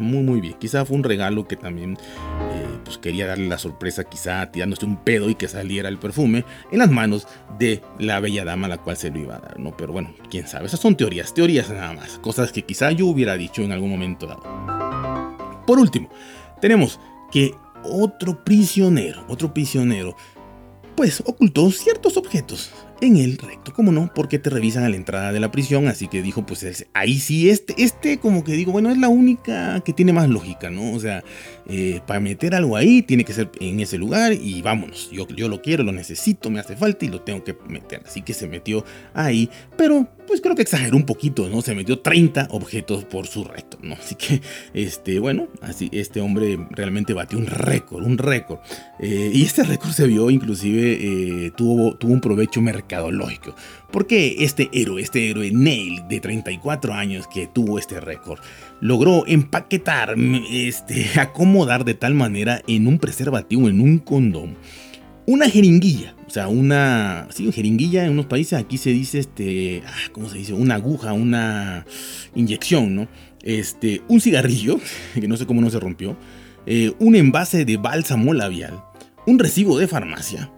muy, 0.00 0.22
muy 0.22 0.40
bien, 0.40 0.54
quizá 0.58 0.84
fue 0.84 0.96
un 0.96 1.04
regalo 1.04 1.46
que 1.46 1.56
también 1.56 1.96
eh, 2.56 2.78
pues 2.84 2.98
quería 2.98 3.26
darle 3.26 3.48
la 3.48 3.58
sorpresa, 3.58 4.04
quizá 4.04 4.50
tirándose 4.50 4.86
un 4.86 4.96
pedo 4.96 5.28
y 5.28 5.34
que 5.34 5.48
saliera 5.48 5.88
el 5.88 5.98
perfume 5.98 6.44
en 6.70 6.78
las 6.78 6.90
manos 6.90 7.28
de 7.58 7.82
la 7.98 8.20
bella 8.20 8.44
dama 8.44 8.66
a 8.66 8.70
la 8.70 8.78
cual 8.78 8.96
se 8.96 9.10
lo 9.10 9.18
iba 9.18 9.36
a 9.36 9.40
dar, 9.40 9.58
¿no? 9.58 9.76
Pero 9.76 9.92
bueno, 9.92 10.14
quién 10.30 10.48
sabe, 10.48 10.66
esas 10.66 10.80
son 10.80 10.96
teorías, 10.96 11.34
teorías 11.34 11.68
nada 11.70 11.92
más, 11.92 12.18
cosas 12.18 12.52
que 12.52 12.62
quizá 12.62 12.90
yo 12.92 13.06
hubiera 13.06 13.36
dicho 13.36 13.62
en 13.62 13.72
algún 13.72 13.90
momento 13.90 14.26
dado. 14.26 15.64
Por 15.66 15.78
último, 15.78 16.08
tenemos 16.60 17.00
que 17.30 17.54
otro 17.84 18.44
prisionero, 18.44 19.24
otro 19.28 19.52
prisionero, 19.52 20.16
pues 20.96 21.22
ocultó 21.26 21.70
ciertos 21.70 22.16
objetos 22.16 22.70
en 23.00 23.16
el 23.16 23.38
recto, 23.38 23.72
¿cómo 23.72 23.92
no? 23.92 24.10
Porque 24.14 24.38
te 24.38 24.50
revisan 24.50 24.84
a 24.84 24.88
la 24.88 24.96
entrada 24.96 25.32
de 25.32 25.40
la 25.40 25.50
prisión, 25.50 25.88
así 25.88 26.08
que 26.08 26.22
dijo, 26.22 26.46
pues 26.46 26.86
ahí 26.94 27.18
sí, 27.18 27.50
este, 27.50 27.74
este 27.78 28.18
como 28.18 28.44
que 28.44 28.52
digo, 28.52 28.72
bueno, 28.72 28.90
es 28.90 28.98
la 28.98 29.08
única 29.08 29.80
que 29.80 29.92
tiene 29.92 30.12
más 30.12 30.28
lógica, 30.28 30.70
¿no? 30.70 30.92
O 30.92 31.00
sea, 31.00 31.22
eh, 31.68 32.00
para 32.06 32.20
meter 32.20 32.54
algo 32.54 32.76
ahí 32.76 33.02
tiene 33.02 33.24
que 33.24 33.32
ser 33.32 33.50
en 33.60 33.80
ese 33.80 33.98
lugar 33.98 34.32
y 34.32 34.62
vámonos, 34.62 35.10
yo, 35.10 35.26
yo 35.28 35.48
lo 35.48 35.62
quiero, 35.62 35.84
lo 35.84 35.92
necesito, 35.92 36.50
me 36.50 36.60
hace 36.60 36.76
falta 36.76 37.04
y 37.04 37.08
lo 37.08 37.20
tengo 37.20 37.44
que 37.44 37.56
meter, 37.68 38.02
así 38.06 38.22
que 38.22 38.34
se 38.34 38.48
metió 38.48 38.84
ahí, 39.14 39.50
pero 39.76 40.08
pues 40.26 40.40
creo 40.40 40.54
que 40.54 40.62
exageró 40.62 40.96
un 40.96 41.06
poquito, 41.06 41.48
¿no? 41.48 41.62
Se 41.62 41.74
metió 41.74 42.00
30 42.00 42.48
objetos 42.50 43.04
por 43.04 43.26
su 43.26 43.44
recto, 43.44 43.78
¿no? 43.82 43.94
Así 43.94 44.14
que, 44.14 44.40
este, 44.74 45.18
bueno, 45.18 45.48
así 45.60 45.88
este 45.92 46.20
hombre 46.20 46.58
realmente 46.70 47.14
batió 47.14 47.38
un 47.38 47.46
récord, 47.46 48.04
un 48.04 48.18
récord. 48.18 48.58
Eh, 49.00 49.30
y 49.32 49.42
este 49.42 49.62
récord 49.62 49.92
se 49.92 50.06
vio, 50.06 50.30
inclusive, 50.30 51.46
eh, 51.46 51.52
tuvo, 51.56 51.96
tuvo 51.96 52.12
un 52.12 52.20
provecho 52.20 52.60
mercadológico. 52.86 53.54
Porque 53.90 54.36
este 54.40 54.68
héroe, 54.72 55.02
este 55.02 55.30
héroe 55.30 55.50
Neil 55.50 56.06
de 56.08 56.20
34 56.20 56.94
años 56.94 57.26
que 57.26 57.46
tuvo 57.46 57.78
este 57.78 58.00
récord, 58.00 58.38
logró 58.80 59.26
empaquetar, 59.26 60.14
este, 60.50 61.06
acomodar 61.20 61.84
de 61.84 61.94
tal 61.94 62.14
manera 62.14 62.62
en 62.66 62.86
un 62.86 62.98
preservativo, 62.98 63.68
en 63.68 63.80
un 63.80 63.98
condón, 63.98 64.56
una 65.26 65.48
jeringuilla, 65.48 66.14
o 66.26 66.30
sea, 66.30 66.46
una, 66.46 67.26
sí, 67.30 67.50
jeringuilla 67.50 68.04
en 68.04 68.12
unos 68.12 68.26
países, 68.26 68.58
aquí 68.58 68.78
se 68.78 68.90
dice, 68.90 69.18
este, 69.18 69.82
ah, 69.84 70.10
¿cómo 70.12 70.28
se 70.28 70.38
dice? 70.38 70.52
Una 70.52 70.76
aguja, 70.76 71.12
una 71.12 71.84
inyección, 72.34 72.94
¿no? 72.94 73.08
Este, 73.42 74.02
un 74.08 74.20
cigarrillo, 74.20 74.78
que 75.14 75.26
no 75.26 75.36
sé 75.36 75.46
cómo 75.46 75.60
no 75.60 75.70
se 75.70 75.80
rompió, 75.80 76.16
eh, 76.66 76.92
un 77.00 77.16
envase 77.16 77.64
de 77.64 77.76
bálsamo 77.76 78.34
labial, 78.34 78.84
un 79.26 79.38
recibo 79.40 79.78
de 79.78 79.88
farmacia, 79.88 80.50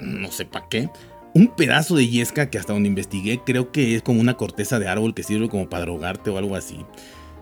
no 0.00 0.30
sé 0.30 0.44
para 0.46 0.68
qué, 0.68 0.88
un 1.34 1.48
pedazo 1.48 1.96
de 1.96 2.08
yesca 2.08 2.48
que 2.48 2.58
hasta 2.58 2.72
donde 2.72 2.88
investigué 2.88 3.40
creo 3.44 3.72
que 3.72 3.96
es 3.96 4.02
como 4.02 4.20
una 4.20 4.34
corteza 4.34 4.78
de 4.78 4.88
árbol 4.88 5.14
que 5.14 5.22
sirve 5.22 5.48
como 5.48 5.68
para 5.68 5.84
drogarte 5.84 6.30
o 6.30 6.38
algo 6.38 6.56
así 6.56 6.78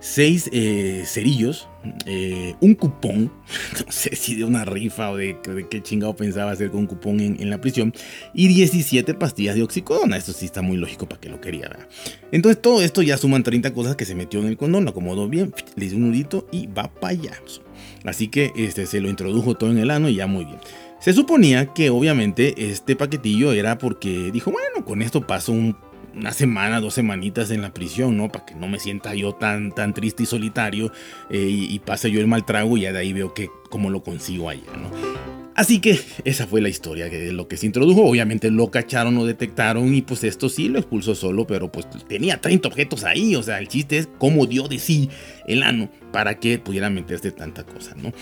seis 0.02 0.50
eh, 0.52 1.04
cerillos, 1.06 1.68
eh, 2.06 2.56
un 2.60 2.74
cupón, 2.74 3.32
no 3.86 3.92
sé 3.92 4.16
si 4.16 4.34
de 4.34 4.42
una 4.42 4.64
rifa 4.64 5.10
o 5.10 5.16
de, 5.16 5.38
qué 5.70 5.80
chingado 5.80 6.16
pensaba 6.16 6.50
hacer 6.50 6.70
con 6.70 6.80
un 6.80 6.86
cupón 6.86 7.20
en, 7.20 7.48
la 7.48 7.60
prisión, 7.60 7.94
y 8.34 8.48
17 8.48 9.14
pastillas 9.14 9.54
de 9.54 9.62
oxicodona. 9.62 10.16
Esto 10.16 10.32
sí 10.32 10.44
está 10.44 10.60
muy 10.60 10.76
lógico 10.76 11.08
para 11.08 11.20
que 11.20 11.28
lo 11.28 11.40
quería. 11.40 11.68
¿verdad? 11.68 11.88
Entonces 12.32 12.60
todo 12.60 12.82
esto 12.82 13.00
ya 13.02 13.16
suman 13.16 13.44
30 13.44 13.72
cosas 13.72 13.94
que 13.94 14.04
se 14.04 14.16
metió 14.16 14.40
en 14.40 14.46
el 14.46 14.56
condón, 14.56 14.84
lo 14.84 14.90
acomodó 14.90 15.28
bien, 15.28 15.54
le 15.76 15.86
hizo 15.86 15.96
un 15.96 16.08
nudito 16.08 16.48
y 16.50 16.66
va 16.66 16.92
para 16.92 17.12
allá. 17.12 17.32
Así 18.04 18.26
que 18.26 18.52
este, 18.56 18.86
se 18.86 19.00
lo 19.00 19.08
introdujo 19.08 19.54
todo 19.54 19.70
en 19.70 19.78
el 19.78 19.90
ano 19.90 20.08
y 20.08 20.16
ya 20.16 20.26
muy 20.26 20.44
bien. 20.44 20.58
Se 21.02 21.12
suponía 21.12 21.66
que 21.66 21.90
obviamente 21.90 22.70
este 22.70 22.94
paquetillo 22.94 23.52
era 23.52 23.76
porque 23.76 24.30
dijo, 24.32 24.52
bueno, 24.52 24.84
con 24.84 25.02
esto 25.02 25.26
paso 25.26 25.50
un 25.50 25.76
una 26.14 26.32
semana, 26.32 26.80
dos 26.80 26.94
semanitas 26.94 27.50
en 27.50 27.62
la 27.62 27.72
prisión, 27.72 28.16
¿no? 28.16 28.28
Para 28.28 28.44
que 28.44 28.54
no 28.54 28.68
me 28.68 28.78
sienta 28.78 29.14
yo 29.14 29.34
tan, 29.34 29.72
tan 29.72 29.94
triste 29.94 30.24
y 30.24 30.26
solitario 30.26 30.92
eh, 31.30 31.48
y, 31.48 31.78
pase 31.78 32.10
yo 32.10 32.20
el 32.20 32.26
mal 32.26 32.44
trago 32.44 32.76
y 32.76 32.82
ya 32.82 32.92
de 32.92 32.98
ahí 32.98 33.12
veo 33.12 33.32
que 33.32 33.48
cómo 33.70 33.90
lo 33.90 34.02
consigo 34.02 34.48
allá, 34.48 34.62
¿no? 34.76 35.41
Así 35.62 35.78
que 35.78 35.96
esa 36.24 36.48
fue 36.48 36.60
la 36.60 36.68
historia 36.68 37.08
de 37.08 37.30
lo 37.30 37.46
que 37.46 37.56
se 37.56 37.66
introdujo. 37.66 38.02
Obviamente 38.02 38.50
lo 38.50 38.72
cacharon, 38.72 39.14
lo 39.14 39.24
detectaron 39.24 39.94
y 39.94 40.02
pues 40.02 40.24
esto 40.24 40.48
sí 40.48 40.68
lo 40.68 40.80
expulsó 40.80 41.14
solo, 41.14 41.46
pero 41.46 41.70
pues 41.70 41.86
tenía 42.08 42.40
30 42.40 42.66
objetos 42.66 43.04
ahí. 43.04 43.36
O 43.36 43.44
sea, 43.44 43.60
el 43.60 43.68
chiste 43.68 43.98
es 43.98 44.08
cómo 44.18 44.46
dio 44.46 44.66
de 44.66 44.80
sí 44.80 45.08
el 45.46 45.62
ano 45.62 45.88
para 46.10 46.40
que 46.40 46.58
pudiera 46.58 46.90
meterse 46.90 47.30
tanta 47.30 47.62
cosa, 47.62 47.94
¿no? 47.94 48.12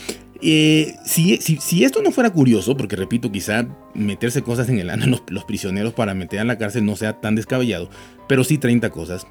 Eh, 0.42 0.92
si, 1.06 1.38
si, 1.38 1.82
esto 1.82 2.02
no 2.02 2.10
fuera 2.10 2.28
curioso, 2.28 2.76
porque 2.76 2.94
repito, 2.94 3.32
quizá 3.32 3.66
meterse 3.94 4.42
cosas 4.42 4.68
en 4.68 4.78
el 4.78 4.90
ano 4.90 5.06
los, 5.06 5.22
los 5.30 5.44
prisioneros 5.44 5.94
para 5.94 6.12
meter 6.12 6.40
a 6.40 6.44
la 6.44 6.58
cárcel 6.58 6.84
no 6.84 6.94
sea 6.94 7.22
tan 7.22 7.36
descabellado, 7.36 7.88
pero 8.28 8.44
sí 8.44 8.58
30 8.58 8.90
cosas. 8.90 9.26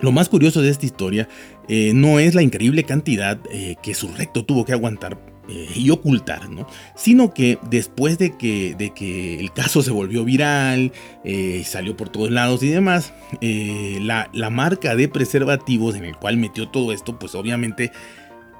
Lo 0.00 0.12
más 0.12 0.28
curioso 0.28 0.60
de 0.60 0.68
esta 0.68 0.84
historia 0.84 1.30
eh, 1.66 1.92
no 1.94 2.18
es 2.18 2.34
la 2.34 2.42
increíble 2.42 2.84
cantidad 2.84 3.40
eh, 3.50 3.76
que 3.82 3.94
su 3.94 4.08
recto 4.08 4.44
tuvo 4.44 4.66
que 4.66 4.72
aguantar 4.72 5.31
y 5.48 5.90
ocultar, 5.90 6.48
¿no? 6.48 6.68
Sino 6.94 7.34
que 7.34 7.58
después 7.68 8.16
de 8.16 8.36
que, 8.36 8.74
de 8.76 8.90
que 8.94 9.40
el 9.40 9.52
caso 9.52 9.82
se 9.82 9.90
volvió 9.90 10.24
viral, 10.24 10.92
salió 11.64 11.96
por 11.96 12.10
todos 12.10 12.30
lados 12.30 12.62
y 12.62 12.68
demás, 12.68 13.12
la, 13.40 14.30
la, 14.32 14.50
marca 14.50 14.94
de 14.94 15.08
preservativos 15.08 15.96
en 15.96 16.04
el 16.04 16.16
cual 16.16 16.36
metió 16.36 16.68
todo 16.68 16.92
esto, 16.92 17.18
pues 17.18 17.34
obviamente 17.34 17.90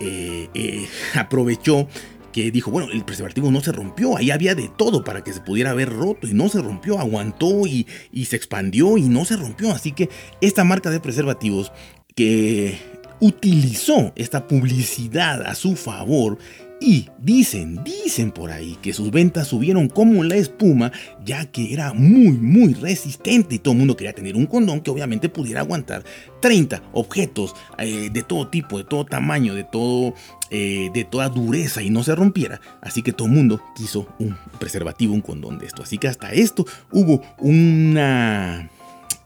eh, 0.02 0.48
eh, 0.54 0.88
aprovechó 1.14 1.88
que 2.32 2.50
dijo, 2.50 2.70
bueno, 2.70 2.90
el 2.90 3.04
preservativo 3.04 3.50
no 3.50 3.60
se 3.60 3.72
rompió, 3.72 4.16
ahí 4.16 4.30
había 4.30 4.54
de 4.54 4.70
todo 4.74 5.04
para 5.04 5.22
que 5.22 5.34
se 5.34 5.42
pudiera 5.42 5.70
haber 5.70 5.90
roto 5.90 6.26
y 6.26 6.32
no 6.32 6.48
se 6.48 6.62
rompió, 6.62 6.98
aguantó 6.98 7.66
y, 7.66 7.86
y 8.10 8.24
se 8.24 8.36
expandió 8.36 8.96
y 8.96 9.02
no 9.02 9.26
se 9.26 9.36
rompió. 9.36 9.70
Así 9.70 9.92
que 9.92 10.08
esta 10.40 10.64
marca 10.64 10.88
de 10.88 10.98
preservativos 10.98 11.72
que 12.16 12.78
utilizó 13.20 14.14
esta 14.16 14.48
publicidad 14.48 15.42
a 15.42 15.54
su 15.54 15.76
favor 15.76 16.38
Y 16.84 17.08
dicen, 17.16 17.84
dicen 17.84 18.32
por 18.32 18.50
ahí 18.50 18.76
que 18.82 18.92
sus 18.92 19.12
ventas 19.12 19.46
subieron 19.46 19.88
como 19.88 20.24
la 20.24 20.34
espuma, 20.34 20.90
ya 21.24 21.46
que 21.46 21.72
era 21.72 21.92
muy, 21.92 22.32
muy 22.32 22.74
resistente 22.74 23.54
y 23.54 23.58
todo 23.60 23.70
el 23.74 23.78
mundo 23.78 23.96
quería 23.96 24.12
tener 24.12 24.34
un 24.34 24.46
condón 24.46 24.80
que 24.80 24.90
obviamente 24.90 25.28
pudiera 25.28 25.60
aguantar 25.60 26.02
30 26.40 26.82
objetos 26.92 27.54
eh, 27.78 28.10
de 28.12 28.22
todo 28.24 28.48
tipo, 28.48 28.78
de 28.78 28.84
todo 28.84 29.04
tamaño, 29.04 29.54
de 29.54 29.62
todo 29.62 30.14
eh, 30.50 30.90
de 30.92 31.04
toda 31.04 31.28
dureza 31.28 31.82
y 31.82 31.90
no 31.90 32.02
se 32.02 32.16
rompiera. 32.16 32.60
Así 32.80 33.00
que 33.00 33.12
todo 33.12 33.28
el 33.28 33.34
mundo 33.34 33.62
quiso 33.76 34.08
un 34.18 34.36
preservativo, 34.58 35.14
un 35.14 35.20
condón 35.20 35.60
de 35.60 35.66
esto. 35.66 35.84
Así 35.84 35.98
que 35.98 36.08
hasta 36.08 36.32
esto 36.32 36.66
hubo 36.90 37.22
una 37.38 38.68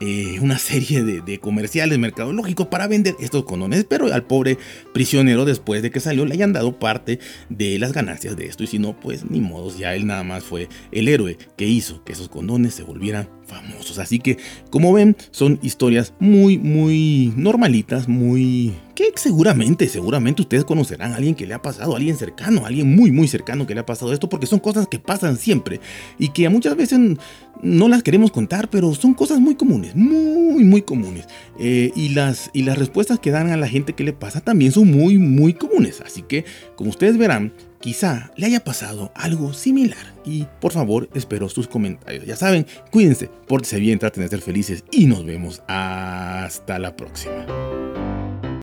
eh, 0.01 0.39
una 0.41 0.59
serie 0.59 1.03
de, 1.03 1.39
comerciales 1.39 1.99
mercadológicos 1.99 2.67
para 2.67 2.87
vender 2.87 3.15
estos 3.21 3.45
condones, 3.45 3.85
pero 3.85 4.13
al 4.13 4.25
pobre 4.25 4.59
prisionero 4.93 5.45
después 5.45 5.83
de 5.83 5.91
que 5.91 6.01
salió 6.01 6.25
le 6.25 6.35
hayan 6.35 6.53
dado 6.53 6.79
parte 6.79 7.19
de 7.49 7.79
las 7.79 7.93
ganancias 7.93 8.37
de 8.37 8.47
esto 8.47 8.63
y 8.65 8.67
si 8.67 8.79
no, 8.79 8.99
pues 8.99 9.31
ni 9.31 9.41
modos, 9.41 9.79
ya 9.79 9.95
él 9.95 10.07
nada 10.07 10.23
más 10.23 10.45
fue 10.45 10.69
el 10.93 11.09
héroe 11.09 11.39
que 11.57 11.67
hizo 11.67 12.05
que 12.05 12.13
esos 12.13 12.29
condones 12.29 12.75
se 12.75 12.83
volvieran 12.83 13.29
famosos. 13.47 13.99
Así 13.99 14.19
que, 14.19 14.39
como 14.71 14.93
ven, 14.93 15.17
son 15.31 15.59
historias 15.63 16.13
muy, 16.19 16.59
muy 16.59 17.33
normalitas, 17.37 18.09
muy... 18.09 18.75
que 18.97 19.13
seguramente, 19.15 19.89
seguramente 19.89 20.43
ustedes 20.43 20.65
conocerán 20.65 21.13
a 21.13 21.17
alguien 21.17 21.37
que 21.37 21.47
le 21.47 21.55
ha 21.55 21.63
pasado, 21.63 21.93
a 21.93 21.99
alguien 21.99 22.17
cercano, 22.17 22.65
a 22.65 22.69
alguien 22.69 22.97
muy, 22.97 23.13
muy 23.13 23.29
cercano 23.29 23.67
que 23.67 23.75
le 23.75 23.81
ha 23.81 23.87
pasado 23.87 24.13
esto, 24.13 24.29
porque 24.29 24.47
son 24.47 24.59
cosas 24.59 24.89
que 24.89 24.99
pasan 24.99 25.37
siempre 25.37 25.81
y 26.19 26.31
que 26.31 26.49
muchas 26.49 26.75
veces 26.77 26.99
no 27.63 27.89
las 27.89 28.03
queremos 28.03 28.31
contar, 28.31 28.69
pero 28.71 28.95
son 28.95 29.15
cosas 29.15 29.39
muy 29.39 29.55
comunes, 29.55 29.95
muy, 29.95 30.65
muy 30.65 30.83
comunes. 30.83 31.27
Eh, 31.59 31.93
y, 31.95 32.09
las, 32.11 32.51
y 32.53 32.63
las 32.63 32.79
respuestas 32.79 33.21
que 33.21 33.31
dan 33.31 33.51
a 33.51 33.57
la 33.57 33.69
gente 33.69 33.93
que 33.93 34.03
le 34.03 34.13
pasa 34.13 34.41
también 34.41 34.73
son 34.73 34.91
muy, 34.91 35.19
muy 35.19 35.53
comunes. 35.53 36.01
Así 36.01 36.23
que, 36.23 36.45
como 36.75 36.91
ustedes 36.91 37.19
verán, 37.19 37.53
quizá 37.81 38.33
le 38.37 38.47
haya 38.47 38.65
pasado 38.65 39.13
algo 39.15 39.53
similar. 39.53 40.15
Y 40.25 40.47
por 40.61 40.73
favor, 40.73 41.09
espero 41.15 41.51
sus 41.51 41.69
comentarios. 41.69 42.25
Ya 42.25 42.37
saben, 42.37 42.67
cuídense, 42.91 43.31
pórtense 43.47 43.79
bien, 43.79 43.99
traten 43.99 44.23
de 44.23 44.31
ser 44.31 44.41
felices 44.41 44.85
y 44.91 45.07
nos 45.07 45.25
vemos 45.25 45.63
hasta 45.69 46.79
la 46.79 46.97
próxima. 46.97 47.47